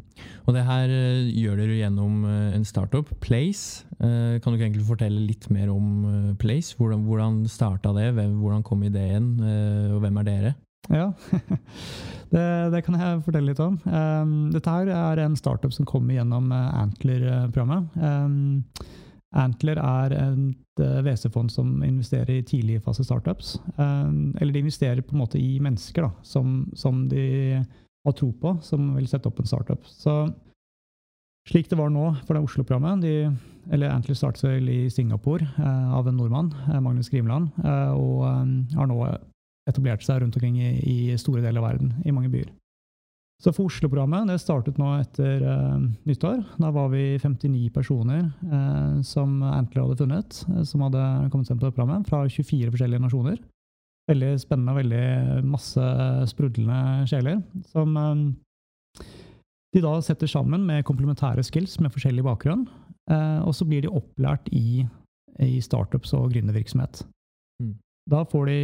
Og 0.46 0.54
det 0.54 0.62
her 0.68 0.92
gjør 1.34 1.56
dere 1.58 1.80
gjennom 1.80 2.28
en 2.30 2.66
startup, 2.68 3.10
Place. 3.26 3.88
Kan 3.98 4.38
du 4.38 4.54
ikke 4.54 4.68
egentlig 4.68 4.86
fortelle 4.86 5.24
litt 5.26 5.48
mer 5.50 5.72
om 5.74 6.36
Place? 6.38 6.78
Hvordan, 6.78 7.08
hvordan 7.08 7.40
starta 7.50 7.96
det? 7.98 8.12
Hvem, 8.20 8.36
hvordan 8.44 8.62
kom 8.68 8.86
ideen, 8.86 9.32
og 9.42 9.98
hvem 10.04 10.22
er 10.22 10.30
dere? 10.30 10.54
Ja, 10.88 11.12
det, 12.34 12.46
det, 12.74 12.82
kan 12.86 12.98
jeg 12.98 13.22
fortelle 13.26 13.52
litt 13.52 13.62
om. 13.62 13.76
Um, 13.86 14.50
dette 14.54 14.72
her 14.74 14.90
er 14.94 15.22
en 15.22 15.38
startup 15.38 15.74
som 15.76 15.88
kommer 15.90 16.16
gjennom 16.16 16.50
uh, 16.54 16.72
Antler-programmet. 16.82 17.92
Um, 18.00 18.64
Antler 19.38 19.78
er 19.78 20.16
et 20.18 20.82
uh, 20.82 21.02
WC-fond 21.06 21.52
som 21.54 21.84
investerer 21.86 22.40
i 22.40 22.46
tidligfase 22.48 23.06
startups. 23.06 23.58
Um, 23.78 24.34
eller 24.40 24.56
de 24.56 24.64
investerer 24.66 25.04
på 25.06 25.18
en 25.18 25.24
måte 25.26 25.42
i 25.42 25.60
mennesker 25.62 26.08
da, 26.08 26.14
som, 26.26 26.64
som, 26.74 27.06
de 27.12 27.60
har 28.08 28.16
tro 28.18 28.32
på, 28.34 28.56
som 28.66 28.96
vil 28.96 29.10
sette 29.12 29.30
opp 29.30 29.44
en 29.44 29.50
startup. 29.50 29.86
Så 29.86 30.24
slik 31.50 31.70
det 31.70 31.78
var 31.78 31.92
nå 31.94 32.14
for 32.26 32.38
det 32.38 32.46
Oslo-programmet 32.46 33.06
eller 33.70 33.92
Antler 33.94 34.18
startet 34.18 34.48
vel 34.48 34.70
i 34.72 34.82
Singapore 34.90 35.46
uh, 35.60 35.98
av 36.00 36.10
en 36.10 36.18
nordmann, 36.18 36.50
Magnus 36.82 37.12
Grimland, 37.14 37.52
og 37.60 38.24
har 38.26 38.90
nå 38.90 39.04
etablerte 39.70 40.06
seg 40.06 40.24
rundt 40.24 40.38
omkring 40.38 40.58
i, 40.62 40.74
i, 40.82 40.98
store 41.20 41.44
deler 41.46 41.62
av 41.62 41.70
verden, 41.72 41.94
i 42.06 42.14
mange 42.16 42.32
byer. 42.34 42.50
Så 43.40 43.54
for 43.56 43.70
Oslo-programmet 43.70 44.28
det 44.28 44.36
startet 44.42 44.80
nå 44.80 44.90
etter 45.00 45.46
uh, 45.48 45.80
nyttår. 46.08 46.42
Da 46.60 46.74
var 46.76 46.90
vi 46.92 47.14
59 47.22 47.70
personer 47.72 48.26
uh, 48.52 49.00
som 49.08 49.38
Antler 49.48 49.86
hadde 49.86 50.02
funnet, 50.02 50.42
uh, 50.50 50.60
som 50.68 50.84
hadde 50.84 51.04
kommet 51.32 51.48
seg 51.48 51.56
på 51.56 51.70
det 51.70 51.72
programmet, 51.78 52.10
fra 52.10 52.26
24 52.28 52.74
forskjellige 52.74 53.06
nasjoner. 53.06 53.40
Veldig 54.12 54.34
spennende 54.42 54.74
og 54.74 54.82
veldig 54.82 55.48
masse 55.48 55.88
sprudlende 56.34 57.08
sjeler. 57.08 57.40
Som 57.70 57.94
de 59.70 59.84
da 59.86 59.92
setter 60.02 60.28
sammen 60.28 60.66
med 60.66 60.82
komplementære 60.88 61.46
skills 61.46 61.78
med 61.80 61.94
forskjellig 61.94 62.26
bakgrunn. 62.26 62.66
og 63.46 63.54
så 63.54 63.68
blir 63.70 63.86
de 63.86 63.92
opplært 63.94 64.50
i, 64.50 64.82
i 65.46 65.62
startups 65.62 66.16
og 66.18 66.34
gründervirksomhet. 66.34 67.04
Mm. 67.62 67.76
Da 68.10 68.26
får 68.26 68.46
de 68.46 68.60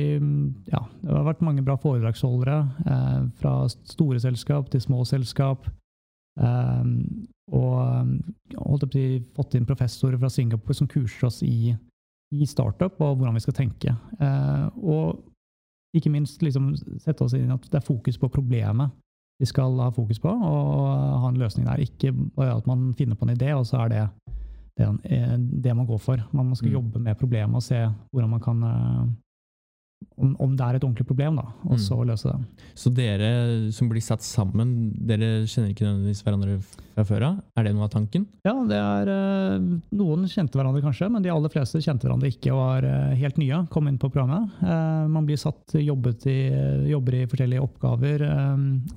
Ja, 0.71 0.81
det 1.01 1.13
har 1.13 1.27
vært 1.27 1.43
mange 1.45 1.63
bra 1.65 1.77
foredragsholdere. 1.77 2.57
Eh, 2.85 3.21
fra 3.39 3.67
store 3.69 4.19
selskap 4.19 4.69
til 4.71 4.81
små 4.81 5.03
selskap. 5.05 5.67
Eh, 6.39 6.83
og 7.53 7.77
holdt 8.57 8.87
opp 8.87 8.91
til, 8.95 9.21
fått 9.35 9.55
inn 9.55 9.67
professorer 9.69 10.17
fra 10.17 10.31
Singapore 10.33 10.73
som 10.73 10.89
kurser 10.89 11.27
oss 11.27 11.43
i, 11.45 11.75
i 12.33 12.45
startup 12.49 12.97
og 13.05 13.19
hvordan 13.19 13.37
vi 13.37 13.45
skal 13.45 13.57
tenke. 13.61 13.95
Eh, 14.19 14.67
og 14.81 15.21
ikke 15.95 16.11
minst 16.11 16.41
liksom, 16.43 16.73
sette 16.99 17.23
oss 17.23 17.35
inn 17.37 17.53
at 17.53 17.69
det 17.69 17.79
er 17.79 17.85
fokus 17.85 18.17
på 18.19 18.31
problemet 18.33 18.91
vi 19.39 19.45
skal 19.45 19.75
ha 19.83 19.89
fokus 19.91 20.19
på, 20.23 20.31
og 20.31 21.19
ha 21.19 21.27
en 21.27 21.37
løsning 21.39 21.65
der. 21.67 21.81
Ikke 21.83 22.13
bare 22.37 22.55
at 22.55 22.67
man 22.67 22.93
finner 22.95 23.17
på 23.19 23.27
en 23.27 23.33
idé, 23.35 23.51
og 23.51 23.65
så 23.67 23.81
er 23.83 23.89
det 23.91 24.03
det, 24.79 24.87
det 25.63 25.75
man 25.75 25.87
går 25.87 25.99
for. 25.99 26.21
Man 26.31 26.55
skal 26.55 26.69
mm. 26.69 26.73
jobbe 26.73 26.99
med 26.99 27.19
problemet 27.19 27.59
og 27.59 27.63
se 27.63 27.81
hvordan 28.11 28.31
man 28.31 28.43
kan 28.43 28.63
om, 30.15 30.35
om, 30.39 30.53
det 30.55 30.63
er 30.63 30.77
et 30.77 30.83
ordentlig 30.85 31.05
problem, 31.07 31.37
da, 31.39 31.49
og 31.67 31.79
så 31.81 31.97
mm. 31.99 32.03
løse 32.07 32.31
det. 32.31 32.67
Så 32.79 32.91
dere 32.95 33.29
som 33.75 33.89
blir 33.91 34.03
satt 34.03 34.23
sammen, 34.23 34.91
dere 34.95 35.43
kjenner 35.43 35.73
ikke 35.73 35.85
nødvendigvis 35.87 36.23
hverandre 36.23 36.57
fra 36.95 37.05
før 37.07 37.25
av? 37.27 37.39
Er 37.59 37.67
det 37.67 37.73
noe 37.75 37.87
av 37.87 37.91
tanken? 37.93 38.27
Ja, 38.47 38.53
det 38.69 38.79
er 38.79 39.11
eh, 39.11 39.65
Noen 39.99 40.27
kjente 40.31 40.55
hverandre 40.59 40.83
kanskje, 40.85 41.09
men 41.11 41.25
de 41.25 41.31
aller 41.33 41.51
fleste 41.51 41.81
kjente 41.83 42.07
hverandre 42.07 42.31
ikke 42.31 42.53
og 42.53 42.61
var 42.61 42.87
eh, 42.87 43.15
helt 43.19 43.39
nye. 43.41 43.61
Kom 43.73 43.89
inn 43.91 43.99
på 44.01 44.09
programmet. 44.13 44.55
Eh, 44.63 45.01
man 45.11 45.27
blir 45.27 45.39
satt, 45.41 45.75
jobbet 45.79 46.27
i, 46.31 46.39
jobber 46.91 47.19
i 47.19 47.25
forskjellige 47.31 47.65
oppgaver 47.65 48.23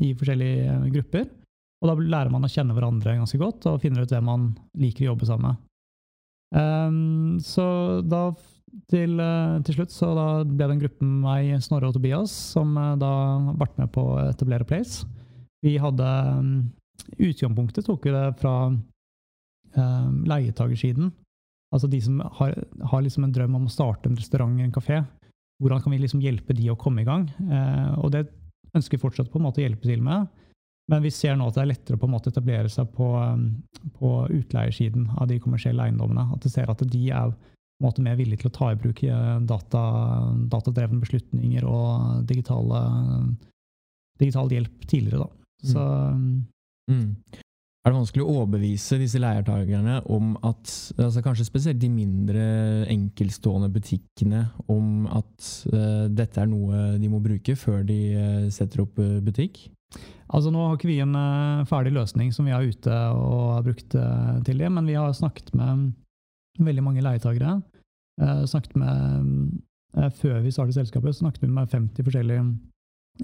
i 0.04 0.12
forskjellige 0.18 0.78
grupper. 0.94 1.26
Og 1.82 1.90
da 1.90 1.94
lærer 1.98 2.30
man 2.34 2.46
å 2.46 2.50
kjenne 2.50 2.74
hverandre 2.74 3.18
ganske 3.18 3.38
godt 3.40 3.66
og 3.70 3.82
finner 3.82 4.06
ut 4.06 4.14
hvem 4.14 4.26
man 4.26 4.46
liker 4.78 5.06
å 5.06 5.12
jobbe 5.12 5.28
sammen 5.28 5.52
med. 5.52 5.64
Så 7.44 7.66
da 8.08 8.22
til, 8.90 9.18
eh, 9.20 9.58
til, 9.66 9.78
slutt 9.78 9.94
så 9.94 10.10
da 10.16 10.26
ble 10.44 10.66
det 10.66 10.74
en 10.76 10.82
gruppe 10.82 11.06
med 11.06 11.22
meg, 11.24 11.62
Snorre 11.64 11.90
og 11.90 11.96
Tobias, 11.96 12.32
som 12.54 12.74
eh, 12.78 12.96
da 13.00 13.12
ble 13.52 13.68
med 13.76 13.92
på 13.94 14.04
å 14.14 14.18
etablere 14.28 14.66
Place. 14.68 15.06
Vi 15.64 15.76
hadde 15.80 16.08
mm, 16.42 16.58
Utgangspunktet 17.18 17.86
tok 17.86 18.04
vi 18.04 18.12
det 18.12 18.24
fra 18.40 18.54
um, 18.68 20.16
leietagersiden. 20.28 21.12
Altså 21.72 21.88
de 21.88 22.00
som 22.04 22.18
har, 22.40 22.56
har 22.90 23.04
liksom 23.04 23.24
en 23.24 23.32
drøm 23.32 23.54
om 23.56 23.68
å 23.68 23.72
starte 23.72 24.10
en 24.10 24.18
restaurant 24.18 24.52
eller 24.52 24.66
en 24.68 24.74
kafé. 24.74 24.98
Hvordan 25.62 25.80
kan 25.84 25.94
vi 25.94 26.00
liksom 26.02 26.20
hjelpe 26.20 26.56
de 26.58 26.68
å 26.72 26.76
komme 26.78 27.04
i 27.04 27.08
gang? 27.08 27.28
Uh, 27.38 27.94
og 28.02 28.12
det 28.12 28.26
ønsker 28.76 28.98
vi 28.98 29.04
fortsatt 29.06 29.30
på 29.32 29.40
en 29.40 29.46
måte 29.46 29.62
å 29.62 29.64
hjelpe 29.64 29.88
til 29.88 30.02
med. 30.04 30.28
Men 30.88 31.04
vi 31.04 31.12
ser 31.14 31.36
nå 31.36 31.48
at 31.48 31.56
det 31.56 31.64
er 31.64 31.70
lettere 31.70 32.00
å 32.00 32.20
etablere 32.30 32.68
seg 32.72 32.90
på, 32.96 33.08
på 34.00 34.12
utleiersiden 34.32 35.08
av 35.16 35.28
de 35.30 35.38
kommersielle 35.40 35.84
eiendommene. 35.84 36.30
At 36.34 36.44
vi 36.44 36.52
ser 36.52 36.70
at 36.72 36.84
de 36.84 37.02
er 37.12 37.32
måte 37.82 38.02
mer 38.04 38.18
villig 38.18 38.40
til 38.40 38.50
å 38.50 38.54
ta 38.54 38.70
i 38.72 38.78
bruk 38.78 39.02
eh, 39.06 39.34
data, 39.46 39.82
datadrevne 40.50 41.02
beslutninger 41.02 41.66
og 41.68 42.24
digitale, 42.28 42.80
digital 44.18 44.50
hjelp 44.52 44.88
tidligere. 44.90 45.26
Da. 45.26 45.28
Mm. 45.62 45.68
Så, 45.72 45.84
mm. 46.18 46.32
Mm. 46.90 47.44
Er 47.86 47.92
det 47.94 48.00
vanskelig 48.00 48.24
å 48.24 48.32
overbevise 48.34 48.98
disse 49.00 49.20
leiertakerne 49.22 50.00
om 50.12 50.34
at 50.44 50.72
altså 50.98 51.22
kanskje 51.24 51.46
spesielt 51.46 51.78
de 51.80 51.88
mindre 51.88 52.42
enkeltstående 52.90 53.70
butikkene 53.72 54.42
om 54.68 55.06
at 55.08 55.46
uh, 55.72 56.04
dette 56.10 56.42
er 56.42 56.50
noe 56.50 56.98
de 57.00 57.08
må 57.08 57.22
bruke 57.24 57.54
før 57.56 57.86
de 57.88 57.98
uh, 58.12 58.48
setter 58.52 58.82
opp 58.84 58.98
uh, 59.00 59.22
butikk? 59.24 59.62
Altså 60.28 60.50
Nå 60.52 60.66
har 60.66 60.76
ikke 60.76 60.90
vi 60.90 60.98
en 61.00 61.16
ferdig 61.70 61.94
løsning 61.96 62.34
som 62.36 62.44
vi 62.44 62.52
er 62.52 62.66
ute 62.68 62.92
og 63.16 63.54
har 63.54 63.64
brukt 63.64 63.94
til 64.44 64.58
det, 64.60 64.68
men 64.68 64.84
vi 64.84 64.98
har 64.98 65.14
snakket 65.16 65.54
med 65.56 65.86
veldig 66.58 66.84
mange 66.84 67.04
leietagere. 67.04 67.60
Eh, 68.20 68.44
snakket 68.50 68.76
med, 68.76 69.52
eh, 69.96 70.10
før 70.10 70.40
vi 70.42 70.50
startet 70.50 70.74
selskapet, 70.74 71.14
snakket 71.14 71.42
vi 71.42 71.52
med 71.52 71.70
50 71.70 72.06
forskjellige 72.06 72.44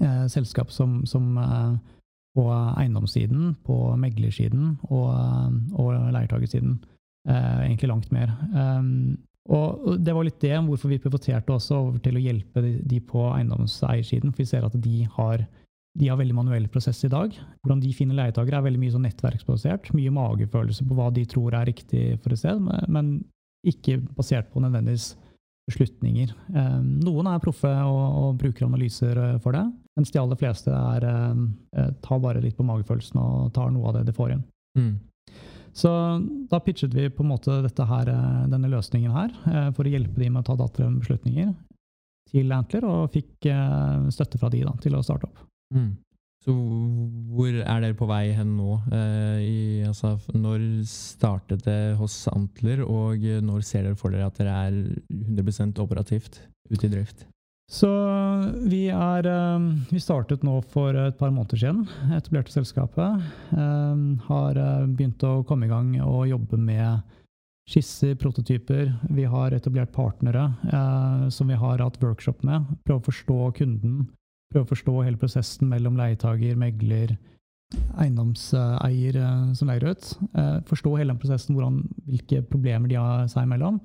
eh, 0.01 0.25
selskap 0.31 0.71
som, 0.71 1.05
som 1.05 1.37
eh, 1.37 1.75
på 2.35 2.47
eiendomssiden, 2.51 3.55
på 3.63 3.95
meglersiden 3.99 4.77
og, 4.89 5.07
eh, 5.13 5.53
og 5.79 6.11
leietagersiden. 6.15 6.79
Eh, 7.27 7.61
egentlig 7.65 7.89
langt 7.89 8.11
mer. 8.11 8.31
og 9.45 9.97
det 10.01 10.13
var 10.13 10.23
litt 10.25 10.41
det 10.41 10.57
hvorfor 10.57 10.89
vi 10.89 10.97
pivoterte 10.97 11.53
også 11.53 11.75
over 11.75 11.99
til 12.01 12.15
å 12.17 12.21
hjelpe 12.21 12.61
de, 12.61 12.79
de 12.81 12.99
på 12.99 13.27
eiendomseiersiden. 13.29 14.31
For 14.31 14.41
vi 14.41 14.45
ser 14.49 14.65
at 14.65 14.73
de 14.81 15.07
har 15.17 15.45
de 15.95 16.09
har 16.11 16.19
veldig 16.19 16.35
manuell 16.35 16.65
prosess 16.71 16.99
i 17.07 17.11
dag. 17.11 17.35
Hvordan 17.63 17.81
de 17.83 17.93
finner 17.95 18.17
leietagere, 18.17 18.59
er 18.59 18.67
veldig 18.67 18.81
mye 18.81 18.93
sånn 18.95 19.05
nettverksbasert. 19.07 19.93
Mye 19.95 20.11
magefølelse 20.13 20.87
på 20.87 20.97
hva 20.97 21.07
de 21.15 21.23
tror 21.29 21.55
er 21.55 21.69
riktig 21.69 22.17
for 22.23 22.35
et 22.35 22.41
sted, 22.41 22.59
men 22.91 23.15
ikke 23.65 24.01
basert 24.17 24.51
på 24.51 24.61
nødvendigvis 24.63 25.13
beslutninger. 25.69 26.33
Eh, 26.53 26.77
noen 27.05 27.29
er 27.29 27.41
proffe 27.41 27.71
og, 27.87 28.03
og 28.21 28.37
bruker 28.41 28.67
analyser 28.67 29.17
eh, 29.17 29.37
for 29.41 29.57
det, 29.57 29.63
mens 29.97 30.13
de 30.13 30.21
aller 30.21 30.39
fleste 30.39 30.71
er, 30.75 31.07
eh, 31.09 31.91
tar 32.05 32.21
bare 32.21 32.43
litt 32.43 32.57
på 32.57 32.67
magefølelsen 32.67 33.21
og 33.21 33.51
tar 33.55 33.71
noe 33.73 33.89
av 33.89 33.97
det 33.97 34.05
de 34.09 34.15
får 34.15 34.35
inn. 34.35 34.43
Mm. 34.77 34.93
Så 35.75 35.91
da 36.51 36.59
pitchet 36.63 36.93
vi 36.95 37.09
på 37.11 37.25
en 37.25 37.33
måte 37.33 37.57
her, 37.89 38.11
denne 38.47 38.69
løsningen 38.71 39.11
her 39.11 39.33
for 39.75 39.83
å 39.83 39.91
hjelpe 39.91 40.21
dem 40.21 40.37
med 40.37 40.45
å 40.45 40.47
ta 40.47 40.55
datterbeslutninger 40.61 41.49
beslutninger 41.49 42.29
til 42.31 42.53
Antler, 42.55 42.87
og 42.87 43.11
fikk 43.11 43.49
støtte 44.15 44.39
fra 44.39 44.47
de 44.53 44.61
da, 44.63 44.71
til 44.79 44.95
å 44.95 45.03
starte 45.03 45.27
opp. 45.27 45.41
Mm. 45.75 45.93
Så 46.45 46.53
hvor 47.33 47.53
er 47.57 47.79
dere 47.81 47.97
på 47.97 48.07
vei 48.09 48.29
hen 48.37 48.51
nå? 48.57 48.79
Eh, 48.93 49.45
i, 49.45 49.61
altså, 49.87 50.15
når 50.33 50.65
startet 50.89 51.65
det 51.65 51.95
hos 51.99 52.19
Antler, 52.29 52.83
og 52.85 53.23
når 53.45 53.65
ser 53.65 53.87
dere 53.87 53.97
for 53.97 54.13
dere 54.13 54.29
at 54.29 54.37
dere 54.37 54.57
er 54.67 54.81
100 55.09 55.81
operativt 55.81 56.43
ute 56.69 56.85
i 56.85 56.91
drift? 56.91 57.25
Så 57.71 57.89
vi, 58.69 58.87
er, 58.93 59.25
eh, 59.25 59.59
vi 59.89 59.99
startet 59.99 60.43
nå 60.45 60.59
for 60.69 60.93
et 60.93 61.17
par 61.17 61.33
måneder 61.33 61.57
siden. 61.57 61.85
Etablerte 62.13 62.53
selskapet. 62.53 63.25
Eh, 63.57 64.03
har 64.27 64.59
eh, 64.61 64.85
begynt 64.85 65.25
å 65.25 65.41
komme 65.49 65.65
i 65.65 65.71
gang 65.71 65.95
og 66.05 66.27
jobbe 66.29 66.61
med 66.61 67.01
skisser, 67.65 68.13
prototyper. 68.21 68.91
Vi 69.09 69.25
har 69.25 69.55
etablert 69.57 69.89
partnere 69.89 70.51
som 71.33 71.49
vi 71.49 71.55
har 71.57 71.81
hatt 71.81 71.97
workshop 71.97 72.43
med. 72.45 72.67
Prøve 72.85 73.01
å 73.01 73.05
forstå 73.07 73.37
kunden 73.57 74.03
prøve 74.55 74.69
å 74.69 74.71
forstå 74.71 74.95
hele 75.03 75.19
prosessen 75.19 75.67
mellom 75.71 75.97
leietager, 75.99 76.55
megler, 76.59 77.17
eiendomseier 77.99 79.19
eh, 79.19 79.43
som 79.57 79.69
leier 79.69 79.89
ut. 79.91 80.07
Eh, 80.37 80.55
forstå 80.69 80.95
hele 80.95 81.11
den 81.11 81.19
prosessen, 81.21 81.57
hvordan, 81.57 81.81
hvilke 82.07 82.41
problemer 82.47 82.91
de 82.91 82.99
har 82.99 83.27
seg 83.31 83.47
imellom. 83.47 83.81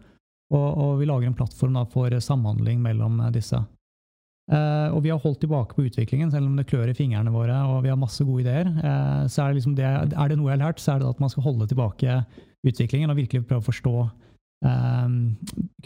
Og, 0.51 0.69
og 0.83 0.97
vi 1.01 1.07
lager 1.07 1.31
en 1.31 1.37
plattform 1.39 1.79
for 1.93 2.15
samhandling 2.23 2.81
mellom 2.83 3.21
eh, 3.27 3.35
disse. 3.35 3.63
Og 4.51 4.97
vi 5.05 5.13
har 5.13 5.21
holdt 5.23 5.45
tilbake 5.45 5.77
på 5.77 5.85
utviklingen, 5.87 6.33
selv 6.33 6.49
om 6.49 6.57
det 6.59 6.65
klør 6.67 6.89
i 6.91 6.95
fingrene 6.99 7.31
våre 7.31 7.55
og 7.71 7.85
vi 7.85 7.91
har 7.93 7.99
masse 8.01 8.25
gode 8.27 8.43
ideer. 8.43 8.67
Så 9.31 9.45
er 9.45 9.53
det, 9.53 9.61
liksom 9.61 9.77
det, 9.79 9.85
er 9.87 10.33
det 10.33 10.39
noe 10.41 10.51
jeg 10.51 10.57
har 10.57 10.65
lært, 10.65 10.81
så 10.83 10.97
er 10.97 10.99
det 10.99 11.07
at 11.07 11.21
man 11.23 11.31
skal 11.31 11.45
holde 11.45 11.69
tilbake 11.71 12.17
utviklingen 12.67 13.13
og 13.13 13.21
virkelig 13.21 13.45
prøve 13.47 13.63
å 13.63 13.69
forstå 13.69 13.93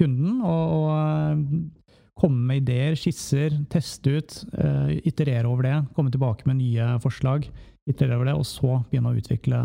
kunden. 0.01 0.41
Og, 0.49 0.73
og 0.79 1.84
komme 2.19 2.47
med 2.49 2.63
ideer, 2.63 2.97
skisser, 2.99 3.57
teste 3.73 4.19
ut, 4.19 4.37
uh, 4.59 4.91
iterere 5.03 5.51
over 5.51 5.67
det, 5.67 5.77
komme 5.97 6.13
tilbake 6.15 6.47
med 6.47 6.61
nye 6.61 6.95
forslag, 7.03 7.49
iterere 7.91 8.21
over 8.21 8.31
det, 8.31 8.37
og 8.39 8.47
så 8.49 8.79
begynne 8.91 9.13
å 9.13 9.19
utvikle 9.19 9.61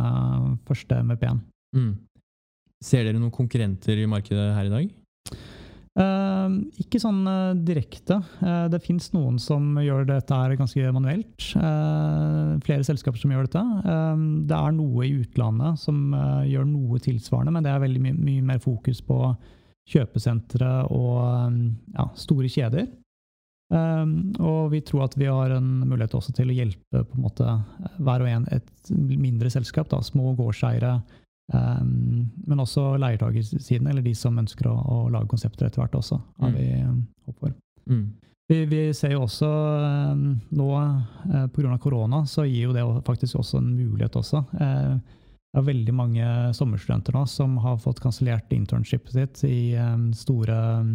første 0.67 1.01
MVP-en. 1.05 1.43
Mm. 1.77 1.93
Ser 2.83 3.05
dere 3.05 3.19
noen 3.19 3.35
konkurrenter 3.35 3.99
i 3.99 4.07
markedet 4.09 4.49
her 4.55 4.69
i 4.69 4.73
dag? 4.73 4.91
Eh, 5.99 6.53
ikke 6.79 6.99
sånn 7.01 7.23
eh, 7.27 7.57
direkte. 7.67 8.19
Eh, 8.45 8.65
det 8.71 8.81
fins 8.85 9.09
noen 9.15 9.39
som 9.41 9.73
gjør 9.81 10.05
dette 10.07 10.35
her 10.35 10.55
ganske 10.59 10.91
manuelt. 10.95 11.49
Eh, 11.59 12.51
flere 12.65 12.85
selskaper 12.87 13.19
som 13.19 13.33
gjør 13.33 13.49
dette. 13.49 13.63
Eh, 13.83 14.25
det 14.49 14.59
er 14.59 14.75
noe 14.77 15.07
i 15.07 15.15
utlandet 15.19 15.81
som 15.81 16.13
eh, 16.15 16.51
gjør 16.53 16.69
noe 16.69 17.01
tilsvarende, 17.03 17.55
men 17.55 17.65
det 17.65 17.73
er 17.73 17.83
veldig 17.83 18.03
my 18.05 18.13
mye 18.19 18.45
mer 18.53 18.61
fokus 18.63 19.01
på 19.05 19.19
kjøpesentre 19.89 20.71
og 20.95 21.15
eh, 21.25 21.61
ja, 21.97 22.09
store 22.19 22.51
kjeder. 22.51 22.89
Um, 23.69 24.31
og 24.41 24.71
vi 24.71 24.79
tror 24.81 25.03
at 25.05 25.13
vi 25.13 25.27
har 25.29 25.51
en 25.53 25.67
mulighet 25.83 26.15
også 26.17 26.33
til 26.33 26.49
å 26.49 26.55
hjelpe 26.57 27.03
på 27.05 27.17
en 27.19 27.25
måte 27.27 27.51
hver 28.01 28.23
og 28.25 28.29
en 28.31 28.47
et 28.49 28.89
mindre 28.89 29.51
selskap, 29.53 29.91
da, 29.91 29.99
små 30.01 30.31
gårdseiere, 30.39 30.95
Um, 31.53 32.29
men 32.45 32.59
også 32.61 32.93
leiertakersiden, 33.01 33.87
eller 33.89 34.03
de 34.05 34.13
som 34.13 34.37
ønsker 34.37 34.67
å, 34.69 34.75
å 34.77 34.97
lage 35.09 35.31
konsepter 35.31 35.65
etter 35.65 35.81
hvert 35.81 35.95
også, 35.97 36.19
har 36.43 36.51
Mm. 36.51 36.57
vi 36.57 36.67
um, 36.85 36.99
håp 37.25 37.39
for. 37.39 37.53
Mm. 37.89 38.03
Vi, 38.49 38.57
vi 38.69 38.81
ser 38.93 39.13
jo 39.15 39.23
også 39.23 39.49
um, 39.49 40.27
nå, 40.51 40.67
uh, 40.77 41.47
pga. 41.53 41.77
korona, 41.81 42.23
så 42.25 42.45
gir 42.45 42.69
jo 42.69 42.73
det 42.73 42.85
faktisk 43.05 43.41
også 43.41 43.57
en 43.57 43.73
mulighet 43.73 44.15
også. 44.15 44.43
Uh, 44.53 44.99
det 45.49 45.61
er 45.61 45.69
veldig 45.69 45.93
mange 45.97 46.31
sommerstudenter 46.53 47.15
nå 47.17 47.23
som 47.29 47.55
har 47.63 47.79
fått 47.81 48.01
kansellert 48.03 48.51
internshipet 48.53 49.15
sitt 49.15 49.43
i 49.49 49.73
um, 49.81 50.11
store 50.13 50.57
um, 50.83 50.91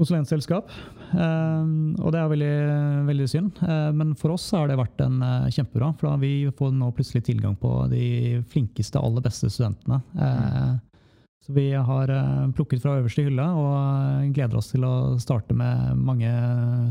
konsulentselskap. 0.00 0.72
Um, 1.14 1.94
og 2.00 2.10
det 2.10 2.20
er 2.20 2.30
veldig, 2.32 2.52
veldig 3.06 3.28
synd. 3.30 3.62
Uh, 3.62 3.90
men 3.94 4.16
for 4.18 4.34
oss 4.34 4.48
har 4.56 4.66
det 4.66 4.80
vært 4.80 5.02
en 5.06 5.22
uh, 5.22 5.46
kjempebra, 5.46 5.92
for 6.00 6.10
da 6.10 6.18
vi 6.18 6.50
får 6.58 6.74
nå 6.74 6.90
plutselig 6.96 7.22
tilgang 7.30 7.54
på 7.60 7.74
de 7.92 8.04
flinkeste, 8.50 8.98
aller 8.98 9.22
beste 9.22 9.50
studentene. 9.52 10.02
Uh, 10.18 10.78
Så 11.40 11.54
vi 11.56 11.70
har 11.72 12.10
plukket 12.52 12.82
fra 12.82 12.98
øverste 12.98 13.22
hylle 13.24 13.44
og 13.56 14.26
gleder 14.36 14.58
oss 14.58 14.74
til 14.74 14.84
å 14.84 15.16
starte 15.16 15.54
med 15.56 15.96
mange, 15.96 16.28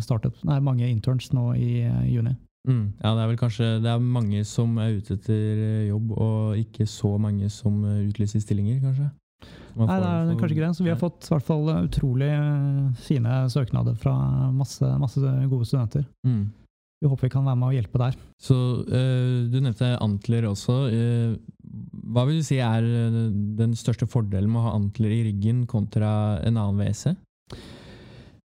startup, 0.02 0.34
nei, 0.50 0.58
mange 0.60 0.88
interns 0.90 1.30
nå 1.38 1.52
i 1.54 1.86
juni. 2.10 2.34
Mm. 2.68 2.84
Ja, 3.00 3.14
det 3.16 3.24
er 3.24 3.30
vel 3.32 3.40
kanskje 3.40 3.70
det 3.84 3.90
er 3.92 4.04
mange 4.04 4.44
som 4.48 4.76
er 4.82 4.98
ute 5.00 5.16
etter 5.16 5.64
eh, 5.64 5.88
jobb, 5.88 6.12
og 6.18 6.60
ikke 6.60 6.88
så 6.90 7.16
mange 7.22 7.50
som 7.54 7.80
eh, 7.88 8.06
utlyser 8.10 8.44
stillinger, 8.44 8.82
kanskje? 8.84 9.10
Nei, 9.80 9.98
det 10.02 10.10
er 10.10 10.40
kanskje 10.40 10.56
ikke 10.58 10.66
det. 10.66 10.76
Så 10.76 10.84
vi 10.84 10.92
har 10.92 11.00
fått 11.00 11.30
i 11.30 11.32
hvert 11.32 11.46
fall 11.48 11.70
utrolig 11.72 12.28
uh, 12.36 12.90
fine 13.06 13.44
søknader 13.54 13.96
fra 13.96 14.14
masse, 14.52 14.84
masse 15.00 15.22
gode 15.22 15.68
studenter. 15.70 16.04
Mm. 16.28 16.50
Vi 17.00 17.08
håper 17.08 17.30
vi 17.30 17.32
kan 17.32 17.46
være 17.48 17.60
med 17.62 17.70
og 17.70 17.78
hjelpe 17.78 18.02
der. 18.02 18.18
Så 18.44 18.58
uh, 18.84 19.38
Du 19.48 19.56
nevnte 19.62 19.94
Antler 20.04 20.50
også. 20.50 20.76
Uh, 20.92 21.38
hva 22.10 22.26
vil 22.28 22.40
du 22.40 22.46
si 22.46 22.60
er 22.64 22.86
eh, 22.86 23.18
den 23.60 23.76
største 23.78 24.08
fordelen 24.10 24.50
med 24.52 24.62
å 24.62 24.68
ha 24.68 24.78
Antler 24.78 25.14
i 25.14 25.24
ryggen 25.28 25.66
kontra 25.70 26.40
en 26.46 26.58
annen 26.58 26.80
WC? 26.82 27.14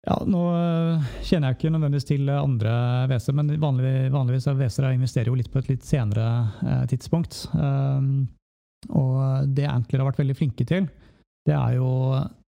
Ja, 0.07 0.21
nå 0.23 0.41
øh, 0.55 1.07
kjenner 1.27 1.51
jeg 1.51 1.57
ikke 1.57 1.71
nødvendigvis 1.73 2.07
til 2.07 2.29
andre 2.31 2.73
WC, 3.11 3.33
men 3.35 3.51
vanlig, 3.59 3.93
vanligvis 4.13 4.47
er 4.47 4.55
WC-er 4.55 4.93
investerer 4.95 5.31
jo 5.31 5.35
litt 5.35 5.51
på 5.51 5.59
et 5.59 5.71
litt 5.73 5.83
senere 5.83 6.27
eh, 6.63 6.85
tidspunkt. 6.87 7.41
Um, 7.51 8.29
og 8.95 9.49
det 9.51 9.65
Antler 9.67 9.99
har 9.99 10.07
vært 10.11 10.21
veldig 10.21 10.37
flinke 10.37 10.63
til, 10.69 10.87
det 11.47 11.55
er 11.55 11.75
jo 11.75 11.89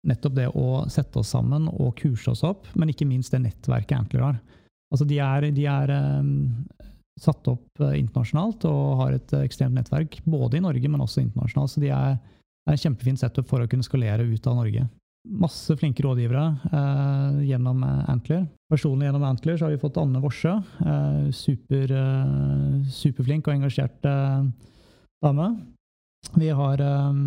nettopp 0.08 0.38
det 0.38 0.48
å 0.56 0.86
sette 0.92 1.20
oss 1.20 1.34
sammen 1.36 1.68
og 1.72 1.98
kurse 2.00 2.32
oss 2.32 2.46
opp, 2.48 2.70
men 2.80 2.94
ikke 2.94 3.08
minst 3.10 3.36
det 3.36 3.42
nettverket 3.44 3.98
Antler 3.98 4.24
har. 4.30 4.40
Altså 4.94 5.08
de 5.10 5.20
er, 5.22 5.50
de 5.56 5.66
er 5.70 5.94
um, 6.24 6.32
satt 7.20 7.52
opp 7.52 7.84
eh, 7.84 7.98
internasjonalt 8.00 8.64
og 8.70 9.04
har 9.04 9.18
et 9.18 9.36
eh, 9.36 9.44
ekstremt 9.48 9.76
nettverk, 9.76 10.22
både 10.24 10.60
i 10.60 10.64
Norge, 10.64 10.92
men 10.92 11.04
også 11.04 11.26
internasjonalt. 11.26 11.76
Så 11.76 11.84
de 11.84 11.92
er, 11.92 12.16
er 12.16 12.76
en 12.78 12.82
kjempefin 12.88 13.20
setup 13.20 13.52
for 13.52 13.64
å 13.64 13.68
kunne 13.70 13.86
skalere 13.86 14.28
ut 14.28 14.48
av 14.48 14.62
Norge 14.62 14.88
masse 15.28 15.76
flinke 15.78 16.04
rådgivere 16.06 16.46
eh, 16.72 17.40
gjennom 17.50 17.84
eh, 17.84 18.10
Antler. 18.12 18.46
Personlig 18.72 19.10
gjennom 19.10 19.26
Antler 19.28 19.58
så 19.58 19.68
har 19.68 19.74
vi 19.74 19.82
fått 19.82 20.00
Anne 20.00 20.22
Worsø. 20.24 20.56
Eh, 20.86 21.30
super, 21.36 21.92
eh, 21.92 22.76
superflink 22.94 23.48
og 23.48 23.58
engasjert 23.58 24.08
eh, 24.08 24.44
dame. 25.26 25.50
Vi 26.40 26.52
har 26.56 26.84
eh, 26.84 27.24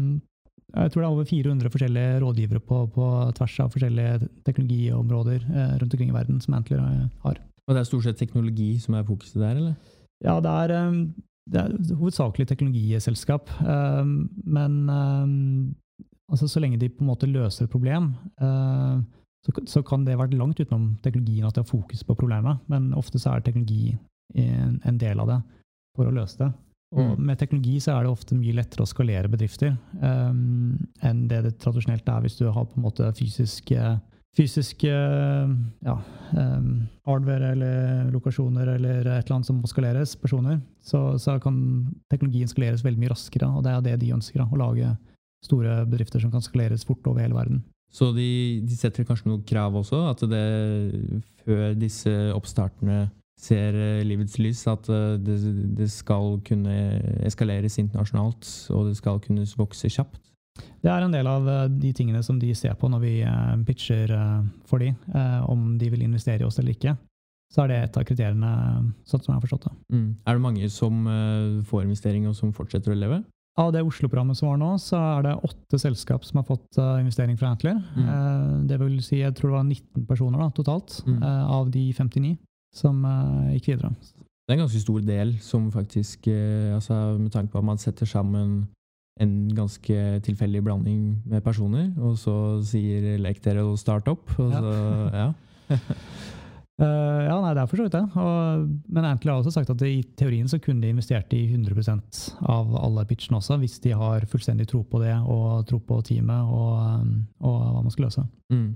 jeg 0.72 0.92
tror 0.92 1.02
det 1.02 1.06
er 1.06 1.12
over 1.12 1.28
400 1.28 1.72
forskjellige 1.74 2.20
rådgivere 2.22 2.62
på, 2.64 2.86
på 2.94 3.08
tvers 3.36 3.58
av 3.60 3.74
forskjellige 3.74 4.28
teknologiområder 4.46 5.42
eh, 5.42 5.74
rundt 5.82 5.92
omkring 5.92 6.14
i 6.14 6.16
verden 6.16 6.40
som 6.40 6.56
Antler 6.56 6.80
har. 7.26 7.42
Og 7.68 7.76
det 7.76 7.82
er 7.82 7.90
stort 7.90 8.08
sett 8.08 8.18
teknologi 8.18 8.72
som 8.80 8.96
er 8.96 9.04
fokuset 9.06 9.36
der, 9.36 9.60
eller? 9.60 9.76
Ja, 10.24 10.38
det 10.42 10.50
er, 10.64 10.96
det 11.50 11.60
er 11.60 11.94
hovedsakelig 11.98 12.46
teknologiselskap, 12.48 13.50
men 13.62 14.74
altså 16.32 16.48
så 16.48 16.62
lenge 16.62 16.80
de 16.80 16.90
på 16.90 17.04
en 17.04 17.12
måte 17.12 17.28
løser 17.30 17.66
et 17.66 17.72
problem, 17.72 18.12
eh, 18.40 19.02
så, 19.42 19.54
så 19.68 19.82
kan 19.86 20.06
det 20.06 20.18
være 20.18 20.38
langt 20.38 20.60
utenom 20.60 20.96
teknologien 21.04 21.46
at 21.48 21.56
de 21.56 21.64
har 21.64 21.68
fokus 21.68 22.04
på 22.06 22.16
problemet, 22.18 22.62
men 22.70 22.92
ofte 22.98 23.20
så 23.20 23.34
er 23.34 23.44
teknologi 23.44 23.96
en, 24.38 24.78
en 24.86 25.00
del 25.00 25.20
av 25.20 25.32
det 25.32 25.40
for 25.96 26.08
å 26.08 26.14
løse 26.14 26.38
det. 26.40 26.52
Og 26.92 27.16
Mm. 27.16 27.24
med 27.24 27.38
teknologi 27.38 27.80
så 27.80 27.94
er 27.94 28.04
det 28.04 28.12
ofte 28.12 28.36
mye 28.36 28.52
lettere 28.52 28.84
å 28.84 28.88
skalere 28.88 29.28
bedrifter 29.32 29.70
eh, 30.02 30.32
enn 31.08 31.20
det 31.28 31.42
det 31.46 31.58
tradisjonelt 31.62 32.08
er 32.08 32.20
hvis 32.20 32.36
du 32.36 32.50
har 32.50 32.66
på 32.68 32.76
en 32.76 32.84
måte 32.84 33.08
fysisk 33.16 33.72
eh, 33.72 33.96
eh, 34.36 35.54
ja, 35.88 35.96
um, 36.36 36.88
hardware 37.08 37.52
eller 37.52 38.10
lokasjoner 38.12 38.74
eller 38.74 39.00
et 39.06 39.24
eller 39.24 39.38
annet 39.38 39.48
som 39.48 39.56
må 39.60 39.70
skaleres, 39.72 40.14
personer, 40.16 40.60
så, 40.84 41.16
så 41.18 41.38
kan 41.40 41.56
teknologien 42.12 42.48
skaleres 42.48 42.84
veldig 42.84 43.00
mye 43.00 43.14
raskere. 43.14 43.48
Og 43.48 43.64
det 43.64 43.72
er 43.72 43.80
det 43.88 43.98
de 44.04 44.12
ønsker, 44.12 44.44
da, 44.44 44.48
å 44.52 44.60
lage 44.60 44.92
store 45.44 45.82
bedrifter 45.88 46.22
som 46.22 46.32
kan 46.32 46.44
skaleres 46.44 46.86
fort 46.88 47.06
over 47.06 47.24
hele 47.24 47.36
verden. 47.36 47.62
Så 47.92 48.08
de, 48.16 48.62
de 48.64 48.76
setter 48.78 49.04
kanskje 49.04 49.28
noen 49.28 49.42
krav 49.44 49.74
også? 49.76 50.06
At 50.08 50.22
det 50.24 50.44
før 51.44 51.74
disse 51.76 52.12
oppstartene 52.32 53.10
ser 53.42 53.76
eh, 53.76 54.02
livets 54.06 54.38
lys, 54.40 54.64
at 54.70 54.88
eh, 54.92 55.16
det, 55.20 55.38
det 55.78 55.88
skal 55.92 56.38
kunne 56.46 56.74
eskaleres 57.26 57.78
internasjonalt, 57.82 58.48
og 58.74 58.90
det 58.90 58.98
skal 59.00 59.20
kunne 59.24 59.46
vokse 59.58 59.90
kjapt? 59.92 60.20
Det 60.82 60.90
er 60.90 61.04
en 61.04 61.14
del 61.14 61.28
av 61.28 61.48
eh, 61.48 61.68
de 61.72 61.92
tingene 61.96 62.22
som 62.24 62.38
de 62.40 62.52
ser 62.56 62.76
på 62.78 62.90
når 62.92 63.02
vi 63.02 63.14
pitcher 63.66 64.12
for 64.68 64.82
de, 64.82 64.92
om 65.48 65.72
de 65.80 65.90
vil 65.92 66.04
investere 66.06 66.44
i 66.44 66.48
oss 66.48 66.60
eller 66.60 66.76
ikke. 66.76 66.96
Så 67.52 67.64
er 67.64 67.68
det 67.68 67.78
et 67.82 67.96
av 68.00 68.04
kriteriene, 68.08 68.50
sånn 69.04 69.20
som 69.20 69.34
jeg 69.34 69.36
har 69.36 69.44
forstått 69.44 69.66
det. 69.66 69.72
Mm. 69.92 70.06
Er 70.24 70.38
det 70.38 70.44
mange 70.46 70.68
som 70.72 71.02
får 71.68 71.82
investering, 71.84 72.24
og 72.30 72.36
som 72.38 72.54
fortsetter 72.56 72.94
å 72.94 72.96
leve? 72.96 73.18
Av 73.60 73.68
det 73.74 73.82
Oslo-programmet 73.84 74.36
som 74.38 74.48
var 74.48 74.56
nå, 74.62 74.70
så 74.80 74.96
er 75.18 75.26
det 75.26 75.32
åtte 75.44 75.76
selskap 75.80 76.24
som 76.24 76.38
har 76.40 76.46
fått 76.48 76.78
eh, 76.80 77.00
investering 77.02 77.36
fra 77.36 77.50
Antler. 77.52 77.82
Mm. 77.98 78.06
Eh, 78.08 78.54
det 78.70 78.78
vil 78.80 78.94
si, 79.04 79.18
jeg 79.20 79.34
tror 79.36 79.50
det 79.52 79.58
var 79.58 79.66
19 79.68 80.06
personer 80.08 80.40
da, 80.40 80.48
totalt, 80.56 81.02
Mm. 81.04 81.18
eh, 81.22 81.44
av 81.52 81.70
de 81.70 81.82
59 81.92 82.38
som 82.72 83.02
gikk 83.52 83.66
videre. 83.74 83.90
Det 84.48 84.54
er 84.54 84.56
en 84.56 84.62
ganske 84.64 84.80
stor 84.80 85.00
del 85.04 85.34
som 85.44 85.68
faktisk 85.70 86.26
altså 86.74 87.18
Med 87.20 87.30
tanke 87.32 87.52
på 87.52 87.58
at 87.60 87.64
man 87.64 87.78
setter 87.78 88.06
sammen 88.08 88.66
en 89.20 89.34
ganske 89.54 90.20
tilfeldig 90.24 90.62
blanding 90.64 91.22
med 91.28 91.44
personer, 91.44 91.92
og 92.00 92.16
så 92.16 92.62
sier 92.64 93.18
lek 93.20 93.42
dere 93.44 93.60
å 93.68 93.76
starte 93.76 94.08
opp, 94.16 94.32
og 94.40 94.50
Ja. 94.50 94.60
så 94.60 95.12
Ja. 95.12 95.32
Eh, 96.80 97.22
ja, 97.26 97.34
nei, 97.42 97.52
det 97.52 97.62
er 97.62 97.68
for 97.68 97.80
så 97.80 97.86
vidt 97.86 97.96
det. 97.96 98.04
Og, 98.18 98.68
men 98.94 99.06
Antley 99.06 99.32
har 99.32 99.40
også 99.40 99.52
sagt 99.54 99.72
at 99.72 99.82
i 99.86 100.00
teorien 100.18 100.48
så 100.48 100.60
kunne 100.62 100.84
de 100.84 100.92
investert 100.92 101.32
i 101.36 101.44
100% 101.50 102.22
av 102.52 102.72
alle 102.80 103.04
pitchene 103.08 103.38
også, 103.38 103.58
hvis 103.60 103.76
de 103.84 103.92
har 103.98 104.24
fullstendig 104.30 104.68
tro 104.70 104.82
på 104.88 105.02
det, 105.02 105.14
og 105.20 105.66
tro 105.68 105.82
på 105.84 106.00
teamet 106.08 106.48
og, 106.48 106.72
eh, 106.86 107.12
og 107.44 107.60
hva 107.60 107.84
man 107.84 107.94
skal 107.94 108.08
løse. 108.08 108.24
Mm. 108.54 108.70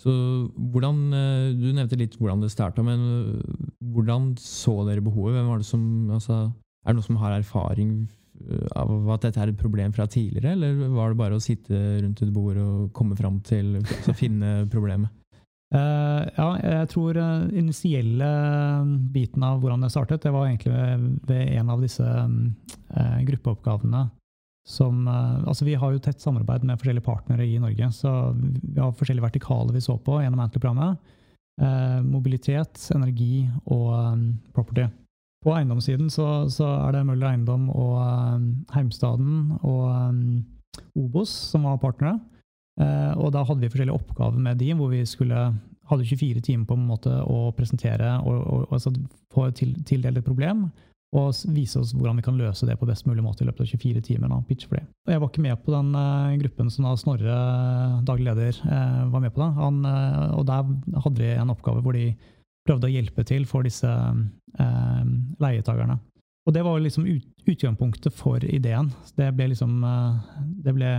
Så 0.00 0.12
hvordan 0.74 0.96
eh, 1.14 1.52
Du 1.56 1.68
nevnte 1.70 1.96
litt 1.96 2.18
hvordan 2.18 2.42
det 2.42 2.52
starta, 2.52 2.84
men 2.84 3.40
hvordan 3.94 4.34
så 4.40 4.82
dere 4.88 5.04
behovet? 5.04 5.38
Hvem 5.38 5.48
var 5.52 5.62
det 5.62 5.70
som, 5.70 5.88
altså, 6.12 6.44
er 6.84 6.92
det 6.92 6.98
noen 6.98 7.08
som 7.08 7.22
har 7.22 7.38
erfaring 7.38 7.96
av 8.74 8.90
at 9.14 9.22
dette 9.28 9.38
er 9.40 9.52
et 9.52 9.58
problem 9.60 9.92
fra 9.94 10.08
tidligere, 10.10 10.56
eller 10.56 10.88
var 10.92 11.12
det 11.12 11.18
bare 11.20 11.36
å 11.38 11.42
sitte 11.42 11.78
rundt 12.02 12.20
et 12.20 12.32
bord 12.34 12.58
og 12.58 12.88
komme 12.92 13.14
fram 13.16 13.38
til 13.46 13.78
altså, 13.78 14.12
finne 14.18 14.64
problemet? 14.72 15.14
Eh, 15.74 16.24
ja, 16.36 16.48
jeg 16.62 16.90
tror 16.92 17.18
uh, 17.18 17.46
initielle 17.50 18.26
eh, 18.26 18.90
biten 19.14 19.42
av 19.42 19.58
hvordan 19.62 19.82
det 19.82 19.90
startet, 19.90 20.22
det 20.22 20.30
var 20.30 20.46
egentlig 20.46 20.70
ved, 20.70 21.08
ved 21.26 21.56
en 21.58 21.72
av 21.74 21.82
disse 21.82 22.04
eh, 22.06 23.16
gruppeoppgavene 23.26 24.04
som 24.64 25.08
eh, 25.08 25.48
Altså, 25.48 25.64
vi 25.64 25.74
har 25.74 25.92
jo 25.92 26.02
tett 26.02 26.22
samarbeid 26.22 26.64
med 26.64 26.78
forskjellige 26.80 27.04
partnere 27.04 27.46
i 27.46 27.58
Norge, 27.58 27.90
så 27.92 28.32
vi 28.36 28.80
har 28.80 28.94
forskjellige 28.96 29.26
vertikaler 29.26 29.74
vi 29.74 29.82
så 29.84 29.98
på 29.98 30.20
gjennom 30.22 30.44
Antler-programmet. 30.44 31.14
Eh, 31.62 32.00
mobilitet, 32.02 32.78
energi 32.94 33.44
og 33.66 33.90
eh, 33.98 34.22
property. 34.56 34.88
På 35.44 35.52
eiendomssiden 35.58 36.08
så, 36.10 36.48
så 36.48 36.70
er 36.86 36.94
det 36.96 37.04
Møller 37.06 37.34
Eiendom 37.34 37.68
og 37.70 37.98
eh, 38.00 38.46
Heimstaden 38.76 39.58
og 39.60 39.84
eh, 39.90 40.86
Obos 40.98 41.34
som 41.52 41.68
var 41.68 41.82
partnere. 41.82 42.16
Eh, 42.80 43.12
og 43.14 43.30
da 43.34 43.44
hadde 43.46 43.62
vi 43.62 43.70
forskjellige 43.70 43.98
oppgaver 44.00 44.40
med 44.42 44.58
de, 44.58 44.72
hvor 44.78 44.90
vi 44.92 45.04
skulle 45.06 45.46
hadde 45.90 46.08
24 46.08 46.40
timer 46.40 46.66
på 46.66 46.78
en 46.78 46.88
måte 46.88 47.12
å 47.28 47.50
presentere 47.56 48.16
og, 48.24 48.34
og, 48.40 48.64
og 48.64 48.74
altså 48.78 48.94
få 49.34 49.50
til, 49.56 49.74
tildelt 49.86 50.22
et 50.22 50.26
problem, 50.26 50.66
og 51.14 51.28
vise 51.54 51.78
oss 51.78 51.92
hvordan 51.94 52.18
vi 52.18 52.24
kan 52.26 52.38
løse 52.40 52.66
det 52.66 52.74
på 52.80 52.88
best 52.88 53.06
mulig 53.06 53.22
måte 53.22 53.44
i 53.44 53.46
løpet 53.46 53.62
av 53.62 53.68
24 53.70 54.00
timer. 54.08 54.32
Da, 54.32 54.40
pitch 54.48 54.66
for 54.66 54.80
det. 54.80 54.86
Og 55.06 55.12
jeg 55.12 55.22
var 55.22 55.30
ikke 55.30 55.44
med 55.44 55.60
på 55.62 55.74
den 55.74 55.92
uh, 55.94 56.32
gruppen 56.40 56.72
som 56.74 56.88
da 56.88 56.94
Snorre, 56.98 57.36
daglig 58.08 58.26
leder, 58.32 58.58
uh, 58.64 59.04
var 59.12 59.22
med 59.22 59.34
på. 59.36 59.44
da. 59.44 59.50
Han, 59.60 59.84
uh, 59.86 60.32
og 60.40 60.48
der 60.48 60.72
hadde 61.04 61.20
de 61.20 61.28
en 61.36 61.54
oppgave 61.54 61.84
hvor 61.84 61.94
de 61.94 62.08
prøvde 62.66 62.88
å 62.88 62.94
hjelpe 62.96 63.22
til 63.28 63.46
for 63.46 63.68
disse 63.68 63.86
uh, 63.86 65.04
leietakerne. 65.44 66.00
Og 66.44 66.52
det 66.52 66.64
var 66.64 66.80
liksom 66.80 67.06
ut, 67.06 67.24
utgangspunktet 67.46 68.12
for 68.16 68.44
ideen. 68.44 68.90
Det 69.16 69.30
ble 69.36 69.50
liksom 69.52 69.78
eh, 69.84 70.34
Det 70.64 70.74
ble 70.76 70.90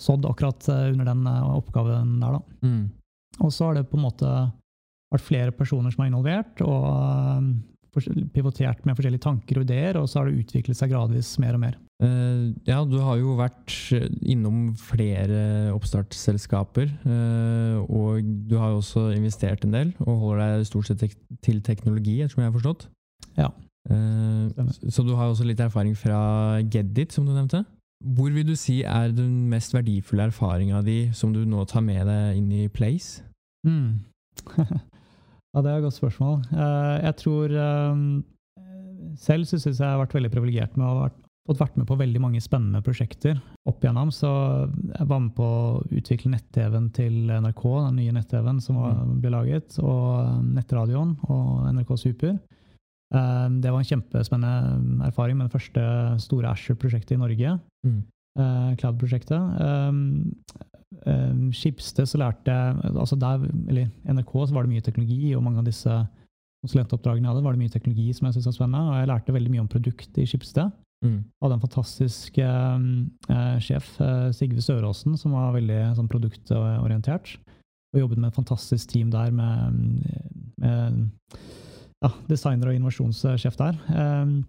sådd 0.00 0.26
akkurat 0.28 0.68
eh, 0.68 0.90
under 0.92 1.10
den 1.10 1.26
eh, 1.30 1.54
oppgaven 1.58 2.18
der, 2.22 2.38
da. 2.38 2.58
Mm. 2.66 2.84
Og 3.44 3.52
så 3.52 3.68
har 3.68 3.78
det 3.78 3.88
på 3.90 3.98
en 3.98 4.06
måte 4.06 4.32
vært 5.14 5.26
flere 5.26 5.54
personer 5.54 5.94
som 5.94 6.04
er 6.04 6.10
involvert, 6.10 6.62
og 6.66 6.88
eh, 6.90 8.26
pivotert 8.34 8.82
med 8.86 8.96
forskjellige 8.98 9.22
tanker 9.22 9.60
og 9.60 9.66
ideer, 9.68 9.98
og 10.00 10.08
så 10.10 10.20
har 10.20 10.30
det 10.30 10.42
utviklet 10.42 10.78
seg 10.78 10.90
gradvis 10.90 11.36
mer 11.42 11.58
og 11.58 11.62
mer. 11.62 11.76
Uh, 12.02 12.50
ja, 12.66 12.80
du 12.82 12.96
har 12.98 13.20
jo 13.20 13.36
vært 13.38 13.70
innom 14.26 14.72
flere 14.74 15.70
oppstartsselskaper, 15.76 16.90
uh, 17.06 17.84
og 17.86 18.26
du 18.50 18.56
har 18.58 18.72
jo 18.72 18.80
også 18.80 19.06
investert 19.14 19.62
en 19.62 19.76
del, 19.76 19.92
og 20.02 20.24
holder 20.24 20.56
deg 20.56 20.66
stort 20.66 20.90
sett 20.90 21.04
tek 21.04 21.14
til 21.46 21.62
teknologi, 21.62 22.18
ettersom 22.18 22.42
jeg 22.42 22.50
har 22.50 22.58
forstått. 22.58 22.88
Ja. 23.38 23.52
Uh, 23.86 24.50
så 24.90 25.06
du 25.06 25.14
har 25.14 25.28
jo 25.28 25.36
også 25.36 25.46
litt 25.46 25.62
erfaring 25.62 25.94
fra 25.98 26.18
Geddit, 26.66 27.14
som 27.14 27.28
du 27.28 27.34
nevnte. 27.34 27.62
Hvor 28.02 28.32
vil 28.34 28.46
du 28.46 28.56
si 28.58 28.82
er 28.82 29.12
den 29.16 29.46
mest 29.52 29.74
verdifulle 29.74 30.28
erfaringa 30.28 30.82
di 30.84 30.98
som 31.16 31.32
du 31.32 31.44
nå 31.48 31.64
tar 31.70 31.84
med 31.84 32.04
deg 32.08 32.40
inn 32.40 32.50
i 32.52 32.68
Place? 32.68 33.22
Mm. 33.66 34.04
ja, 34.58 35.62
det 35.62 35.70
er 35.70 35.76
et 35.78 35.86
godt 35.86 36.00
spørsmål. 36.00 36.40
Eh, 36.52 36.96
jeg 37.06 37.16
tror 37.22 37.54
eh, 37.64 38.00
Selv 39.20 39.46
så 39.48 39.58
syns 39.60 39.78
jeg 39.78 39.86
jeg 39.86 39.92
har 39.94 40.02
vært 40.02 40.16
veldig 40.18 40.32
privilegert 40.34 40.76
med 40.76 40.88
å 40.88 41.04
ha 41.04 41.12
fått 41.44 41.60
vært 41.60 41.76
med 41.76 41.86
på 41.88 41.96
veldig 42.00 42.20
mange 42.24 42.40
spennende 42.40 42.80
prosjekter 42.84 43.36
opp 43.68 43.82
igjennom. 43.84 44.10
Så 44.12 44.28
jeg 44.64 45.08
var 45.10 45.20
med 45.20 45.34
på 45.36 45.44
å 45.44 45.82
utvikle 45.92 46.32
nett-TV-en 46.32 46.88
til 46.96 47.18
NRK, 47.28 47.64
den 47.86 47.98
nye 48.00 48.14
nett-TV-en 48.16 48.62
som 48.64 48.80
var, 48.80 49.02
ble 49.20 49.32
laget, 49.34 49.78
og 49.82 50.04
eh, 50.22 50.42
nettradioen 50.58 51.16
og 51.28 51.70
NRK 51.70 51.96
Super. 52.00 52.36
Eh, 53.14 53.48
Det 53.62 53.70
var 53.70 53.78
en 53.80 53.90
kjempespennende 53.92 55.06
erfaring 55.06 55.38
med 55.38 55.48
det 55.48 55.54
første 55.54 55.84
store 56.24 56.50
Asher-prosjektet 56.50 57.16
i 57.16 57.20
Norge. 57.20 57.58
Mm. 57.86 58.02
eh, 58.38 58.76
Cloud-prosjektet. 58.80 59.60
Um, 59.60 61.50
Skipsted 61.52 62.06
så 62.06 62.18
lærte 62.18 62.50
jeg 62.50 62.92
altså 62.94 63.16
der, 63.18 63.42
eller 63.68 63.88
NRK 64.06 64.32
så 64.46 64.54
var 64.54 64.62
det 64.64 64.70
mye 64.72 64.84
teknologi, 64.84 65.34
og 65.34 65.42
mange 65.42 65.58
av 65.58 65.66
disse 65.66 65.90
konsulentoppdragene 66.64 67.26
jeg 67.26 67.34
hadde, 67.34 67.44
var 67.44 67.52
det 67.52 67.60
mye 67.60 67.74
teknologi 67.74 68.12
som 68.14 68.26
jeg 68.26 68.36
syntes 68.36 68.46
var 68.46 68.56
spennende. 68.56 68.90
Og 68.90 69.00
jeg 69.00 69.10
lærte 69.10 69.34
veldig 69.36 69.52
mye 69.52 69.64
om 69.64 69.68
produktet 69.68 70.22
i 70.22 70.26
Skipsted. 70.26 70.70
Mm. 71.04 71.18
Hadde 71.42 71.58
en 71.58 71.64
fantastisk 71.64 72.38
eh, 72.40 73.58
sjef, 73.60 73.90
eh, 74.00 74.30
Sigve 74.32 74.62
Søråsen, 74.64 75.18
som 75.20 75.34
var 75.36 75.52
veldig 75.58 75.80
sånn, 75.98 76.08
produktorientert. 76.08 77.36
Og 77.94 78.00
jobbet 78.00 78.22
med 78.22 78.30
et 78.32 78.38
fantastisk 78.38 78.94
team 78.94 79.10
der 79.12 79.30
med, 79.30 79.76
med 80.58 81.04
ja, 82.04 82.10
designer 82.28 82.70
og 82.70 82.76
innovasjonssjef 82.76 83.56
der. 83.60 83.78
Um, 83.90 84.42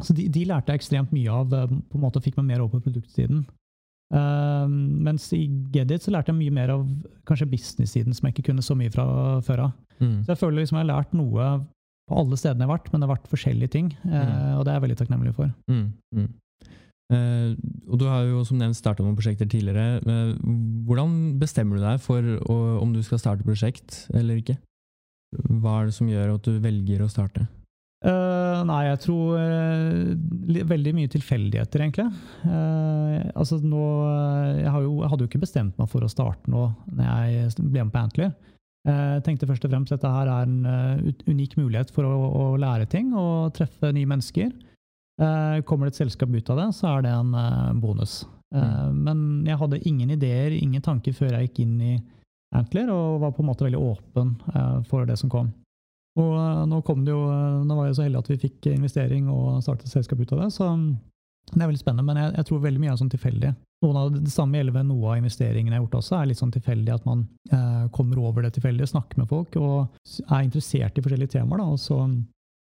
så 0.00 0.14
de, 0.16 0.28
de 0.32 0.46
lærte 0.48 0.72
jeg 0.72 0.80
ekstremt 0.80 1.10
mye 1.12 1.32
av, 1.34 1.52
eh, 1.52 1.72
på 1.90 1.98
en 1.98 2.04
måte 2.04 2.22
fikk 2.24 2.38
meg 2.38 2.52
mer 2.52 2.62
over 2.62 2.78
på 2.78 2.86
produktsiden. 2.88 3.42
Um, 4.10 4.76
mens 5.06 5.28
i 5.36 5.44
Gedit 5.74 6.06
så 6.06 6.14
lærte 6.14 6.32
jeg 6.32 6.38
mye 6.38 6.54
mer 6.54 6.72
av 6.74 6.86
kanskje 7.28 7.50
business-siden, 7.50 8.16
som 8.16 8.26
jeg 8.26 8.36
ikke 8.36 8.48
kunne 8.48 8.64
så 8.64 8.76
mye 8.78 8.92
fra 8.94 9.04
før 9.46 9.66
av. 9.68 9.74
Mm. 10.00 10.22
Så 10.24 10.32
jeg 10.32 10.40
føler 10.40 10.62
liksom 10.62 10.80
jeg 10.80 10.86
har 10.86 10.92
lært 10.94 11.12
noe 11.18 11.50
på 12.10 12.18
alle 12.22 12.38
stedene 12.40 12.64
jeg 12.64 12.70
har 12.70 12.78
vært, 12.78 12.88
men 12.90 13.02
det 13.02 13.06
har 13.06 13.16
vært 13.16 13.30
forskjellige 13.30 13.74
ting. 13.76 13.90
Mm. 14.02 14.30
Og 14.58 14.64
det 14.64 14.72
er 14.72 14.78
jeg 14.78 14.86
veldig 14.86 14.98
takknemlig 15.02 15.34
for. 15.36 15.52
Mm. 15.70 16.30
Eh, 17.10 17.52
og 17.90 17.98
du 17.98 18.06
har 18.06 18.24
jo 18.26 18.42
som 18.46 18.58
nevnt 18.58 18.78
starta 18.78 19.04
noen 19.04 19.18
prosjekter 19.18 19.48
tidligere. 19.50 20.00
Uh, 20.06 20.34
hvordan 20.86 21.36
bestemmer 21.42 21.78
du 21.78 21.84
deg 21.84 22.02
for 22.02 22.22
å, 22.22 22.58
om 22.82 22.94
du 22.94 23.02
skal 23.06 23.20
starte 23.22 23.46
prosjekt 23.46 24.04
eller 24.14 24.38
ikke? 24.42 24.56
Hva 25.30 25.80
er 25.80 25.90
det 25.90 25.96
som 25.96 26.10
gjør 26.10 26.34
at 26.34 26.46
du 26.46 26.58
velger 26.62 27.04
å 27.04 27.10
starte? 27.10 27.46
Uh, 28.00 28.62
nei, 28.64 28.86
jeg 28.86 29.00
tror 29.04 29.34
uh, 29.36 30.62
veldig 30.70 30.92
mye 30.96 31.10
tilfeldigheter, 31.12 31.82
egentlig. 31.84 32.06
Uh, 32.46 33.28
altså 33.34 33.58
nå, 33.60 33.82
jeg, 34.56 34.70
har 34.72 34.86
jo, 34.86 34.94
jeg 35.02 35.10
hadde 35.12 35.26
jo 35.26 35.28
ikke 35.28 35.42
bestemt 35.42 35.76
meg 35.76 35.90
for 35.92 36.06
å 36.06 36.08
starte 36.08 36.48
nå 36.48 36.64
når 36.96 37.10
jeg 37.10 37.52
ble 37.60 37.84
med 37.84 37.92
på 37.92 38.04
Antler. 38.06 38.32
Jeg 38.88 39.20
tenkte 39.26 39.44
først 39.44 39.66
og 39.66 39.74
fremst 39.74 39.92
at 39.92 40.00
dette 40.00 40.10
her 40.14 40.28
er 40.32 40.46
en 40.48 41.10
unik 41.28 41.58
mulighet 41.58 41.90
for 41.92 42.08
å, 42.08 42.14
å 42.16 42.44
lære 42.56 42.86
ting 42.88 43.10
og 43.12 43.50
treffe 43.52 43.90
nye 43.92 44.08
mennesker. 44.08 44.54
Kommer 45.68 45.84
det 45.84 45.92
et 45.92 45.98
selskap 45.98 46.32
ut 46.32 46.48
av 46.54 46.62
det, 46.62 46.68
så 46.78 46.94
er 46.94 47.04
det 47.04 47.12
en 47.12 47.34
bonus. 47.82 48.22
Mm. 48.56 49.02
Men 49.04 49.20
jeg 49.44 49.60
hadde 49.60 49.82
ingen 49.84 50.14
ideer, 50.16 50.56
ingen 50.56 50.80
tanker 50.80 51.12
før 51.12 51.36
jeg 51.36 51.50
gikk 51.50 51.60
inn 51.66 51.76
i 51.90 51.92
Antler, 52.56 52.90
og 52.90 53.20
var 53.22 53.34
på 53.36 53.44
en 53.44 53.50
måte 53.50 53.66
veldig 53.66 53.78
åpen 53.78 54.34
eh, 54.54 54.78
for 54.90 55.06
det 55.06 55.18
som 55.20 55.30
kom. 55.30 55.52
Og 56.18 56.34
eh, 56.34 56.64
nå 56.70 56.80
kom 56.86 57.04
jo, 57.06 57.20
eh, 57.30 57.60
nå 57.66 57.76
var 57.78 57.88
jeg 57.88 57.98
så 57.98 58.06
heldig 58.06 58.22
at 58.24 58.30
vi 58.32 58.40
fikk 58.46 58.70
investering 58.72 59.30
og 59.30 59.62
startet 59.64 59.86
et 59.86 59.94
selskap 59.94 60.20
ut 60.20 60.34
av 60.34 60.44
det, 60.44 60.50
så 60.56 60.72
mm, 60.74 60.88
det 61.50 61.62
er 61.62 61.70
veldig 61.70 61.82
spennende, 61.82 62.06
men 62.06 62.22
jeg, 62.22 62.32
jeg 62.38 62.48
tror 62.48 62.64
veldig 62.64 62.82
mye 62.82 62.92
er 62.94 62.98
sånn 63.00 63.12
tilfeldig. 63.12 63.52
Noen 63.80 63.96
av 63.96 64.10
det 64.12 64.32
samme 64.34 64.58
gjelder 64.58 64.76
ved 64.76 64.90
noe 64.90 65.12
av 65.12 65.22
investeringene 65.22 65.72
jeg 65.72 65.80
har 65.80 65.86
gjort 65.86 65.96
også, 66.02 66.18
er 66.18 66.28
litt 66.28 66.40
sånn 66.40 66.52
tilfeldig 66.54 66.92
at 66.94 67.06
man 67.08 67.24
eh, 67.54 67.86
kommer 67.96 68.20
over 68.20 68.44
det 68.44 68.52
tilfeldige, 68.56 68.90
snakker 68.92 69.22
med 69.22 69.30
folk 69.30 69.56
og 69.60 70.12
er 70.26 70.44
interessert 70.44 70.98
i 70.98 71.04
forskjellige 71.06 71.38
temaer, 71.38 71.62
da, 71.62 71.70
og 71.70 71.80
så 71.80 72.02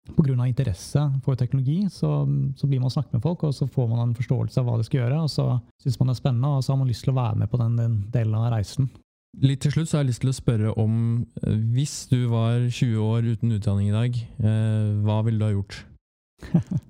Pga. 0.09 0.23
grunn 0.25 0.39
av 0.41 0.47
interesse 0.49 1.01
for 1.21 1.37
teknologi, 1.37 1.83
så, 1.91 2.23
mm, 2.25 2.55
så 2.57 2.67
blir 2.67 2.79
man 2.81 2.89
snakket 2.89 3.17
med 3.17 3.21
folk, 3.21 3.43
og 3.45 3.53
så 3.53 3.67
får 3.69 3.89
man 3.91 3.99
en 4.07 4.15
forståelse 4.17 4.57
av 4.61 4.65
hva 4.65 4.77
de 4.79 4.87
skal 4.87 5.03
gjøre, 5.03 5.19
og 5.21 5.29
så 5.29 5.45
synes 5.83 5.99
man 5.99 6.09
det 6.09 6.15
er 6.15 6.21
spennende, 6.21 6.53
og 6.55 6.63
så 6.65 6.73
har 6.73 6.79
man 6.79 6.89
lyst 6.89 7.05
til 7.05 7.13
å 7.13 7.19
være 7.19 7.41
med 7.41 7.51
på 7.51 7.59
den, 7.61 7.75
den 7.77 7.97
delen 8.13 8.37
av 8.39 8.47
reisen. 8.55 8.89
Litt 9.37 9.61
til 9.61 9.71
slutt 9.71 9.89
så 9.89 9.99
har 9.99 10.03
jeg 10.03 10.09
lyst 10.09 10.23
til 10.23 10.31
å 10.31 10.35
spørre 10.35 10.71
om 10.81 10.93
eh, 11.45 11.57
Hvis 11.75 12.07
du 12.09 12.23
var 12.31 12.63
20 12.65 12.97
år 12.97 13.27
uten 13.29 13.53
utdanning 13.53 13.91
i 13.91 13.93
dag, 13.93 14.15
eh, 14.41 14.87
hva 15.05 15.19
ville 15.27 15.37
du 15.37 15.45
ha 15.45 15.53
gjort? 15.53 15.83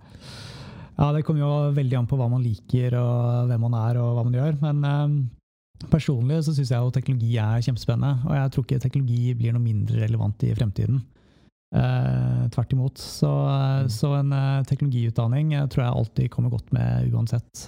Ja, 0.99 1.13
det 1.15 1.21
kommer 1.23 1.39
jo 1.39 1.49
veldig 1.71 1.95
an 1.95 2.07
på 2.11 2.17
hva 2.19 2.25
man 2.27 2.41
liker, 2.43 2.91
og 2.99 3.45
hvem 3.47 3.61
man 3.63 3.75
er, 3.79 3.99
og 4.01 4.17
hva 4.17 4.23
man 4.27 4.33
gjør. 4.35 4.57
Men 4.59 4.81
eh, 4.83 5.85
personlig 5.87 6.41
så 6.43 6.51
syns 6.51 6.73
jeg 6.73 6.83
jo 6.83 6.91
teknologi 6.91 7.37
er 7.39 7.63
kjempespennende, 7.63 8.27
og 8.27 8.35
jeg 8.35 8.51
tror 8.51 8.65
ikke 8.65 8.81
teknologi 8.83 9.37
blir 9.39 9.55
noe 9.55 9.63
mindre 9.63 10.01
relevant 10.01 10.43
i 10.43 10.51
fremtiden. 10.57 10.99
Eh, 11.69 12.49
tvert 12.49 12.73
imot. 12.73 12.97
Så, 12.97 13.29
mm. 13.29 13.89
så 13.93 14.13
en 14.17 14.33
eh, 14.33 14.63
teknologiutdanning 14.69 15.53
eh, 15.53 15.67
tror 15.69 15.85
jeg 15.85 15.97
alltid 16.01 16.31
kommer 16.33 16.49
godt 16.49 16.71
med 16.75 17.13
uansett. 17.13 17.67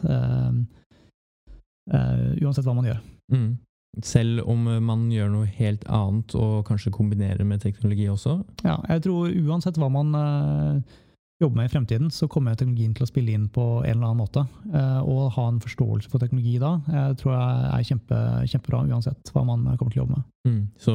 uansett 2.41 2.65
hva 2.65 2.75
man 2.75 2.87
gjør. 2.87 2.99
Mm. 3.31 3.51
Selv 3.99 4.45
om 4.47 4.67
eh, 4.71 4.79
man 4.79 5.09
gjør 5.11 5.31
noe 5.33 5.49
helt 5.57 5.83
annet 5.91 6.35
og 6.39 6.63
kanskje 6.69 6.93
kombinerer 6.95 7.43
med 7.47 7.63
teknologi 7.63 8.07
også? 8.07 8.39
Ja, 8.63 8.77
jeg 8.87 9.03
tror 9.07 9.33
uansett 9.51 9.79
hva 9.81 9.91
man 9.91 10.15
eh, 11.41 11.45
jobber 11.45 11.61
med 11.61 11.69
i 11.69 11.73
fremtiden, 11.73 12.11
så 12.13 12.27
kommer 12.31 12.55
teknologien 12.55 12.93
til 12.95 13.05
å 13.05 13.09
spille 13.09 13.33
inn 13.35 13.47
på 13.49 13.65
en 13.81 13.95
eller 13.97 14.11
annen 14.11 14.21
måte. 14.21 14.45
Eh, 14.71 14.99
og 15.01 15.31
ha 15.35 15.47
en 15.49 15.61
forståelse 15.63 16.11
for 16.11 16.21
teknologi 16.21 16.57
da, 16.61 16.75
jeg 16.87 17.17
tror 17.21 17.33
jeg 17.35 17.71
er 17.71 17.87
kjempe, 17.89 18.19
kjempebra 18.51 18.83
uansett 18.91 19.33
hva 19.33 19.45
man 19.47 19.65
kommer 19.75 19.91
til 19.91 20.01
å 20.01 20.05
jobbe 20.05 20.19
med. 20.19 20.27
Mm. 20.47 20.61
Så, 20.81 20.93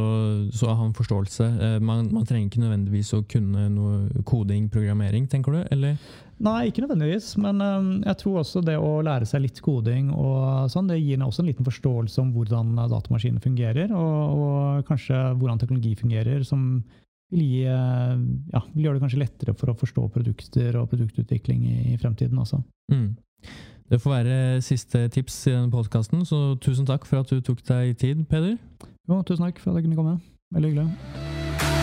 så 0.58 0.72
ha 0.74 0.86
en 0.86 0.94
forståelse. 0.96 1.44
Eh, 1.62 1.80
Man, 1.86 2.08
man 2.12 2.26
trenger 2.26 2.48
ikke 2.48 2.62
nødvendigvis 2.64 3.12
å 3.14 3.24
kunne 3.30 3.68
noe 3.70 4.22
koding, 4.26 4.70
programmering, 4.72 5.28
tenker 5.30 5.54
du? 5.54 5.60
Eller? 5.70 5.98
Nei, 6.42 6.66
ikke 6.68 6.82
nødvendigvis, 6.84 7.30
men 7.40 7.62
eh, 7.64 7.90
jeg 8.10 8.20
tror 8.20 8.42
også 8.42 8.62
det 8.66 8.76
å 8.76 8.98
lære 9.06 9.28
seg 9.28 9.44
litt 9.46 9.60
koding 9.64 10.10
og 10.12 10.66
sånn, 10.72 10.90
det 10.90 10.98
gir 11.00 11.22
også 11.24 11.44
en 11.44 11.50
liten 11.50 11.68
forståelse 11.68 12.20
om 12.20 12.34
hvordan 12.34 12.74
datamaskinen 12.90 13.40
fungerer, 13.44 13.94
og, 13.96 14.36
og 14.36 14.90
kanskje 14.90 15.22
hvordan 15.38 15.62
teknologi 15.62 15.94
fungerer, 15.96 16.44
som 16.44 16.84
vil, 17.34 17.42
gi, 17.42 17.62
eh, 17.66 18.12
ja, 18.52 18.62
vil 18.74 18.86
gjøre 18.86 18.98
det 18.98 19.04
kanskje 19.06 19.22
lettere 19.22 19.56
for 19.58 19.72
å 19.72 19.78
forstå 19.78 20.08
produkter 20.14 20.78
og 20.80 20.90
produktutvikling 20.92 21.64
i, 21.70 21.78
i 21.94 21.98
fremtiden 22.00 22.38
også. 22.42 22.62
Mm. 22.92 23.08
Det 23.86 24.00
får 24.02 24.16
være 24.16 24.38
siste 24.66 25.04
tips 25.14 25.38
i 25.46 25.54
denne 25.54 25.70
podkasten, 25.70 26.24
så 26.26 26.56
tusen 26.62 26.88
takk 26.88 27.06
for 27.06 27.22
at 27.22 27.30
du 27.30 27.38
tok 27.40 27.62
deg 27.68 27.94
tid, 28.00 28.26
Peder. 28.30 28.56
Jo, 29.06 29.22
tusen 29.22 29.46
takk 29.46 29.62
for 29.62 29.70
at 29.70 29.80
jeg 29.80 29.88
kunne 29.88 30.00
komme. 30.00 30.18
Veldig 30.54 30.74
hyggelig. 30.74 31.75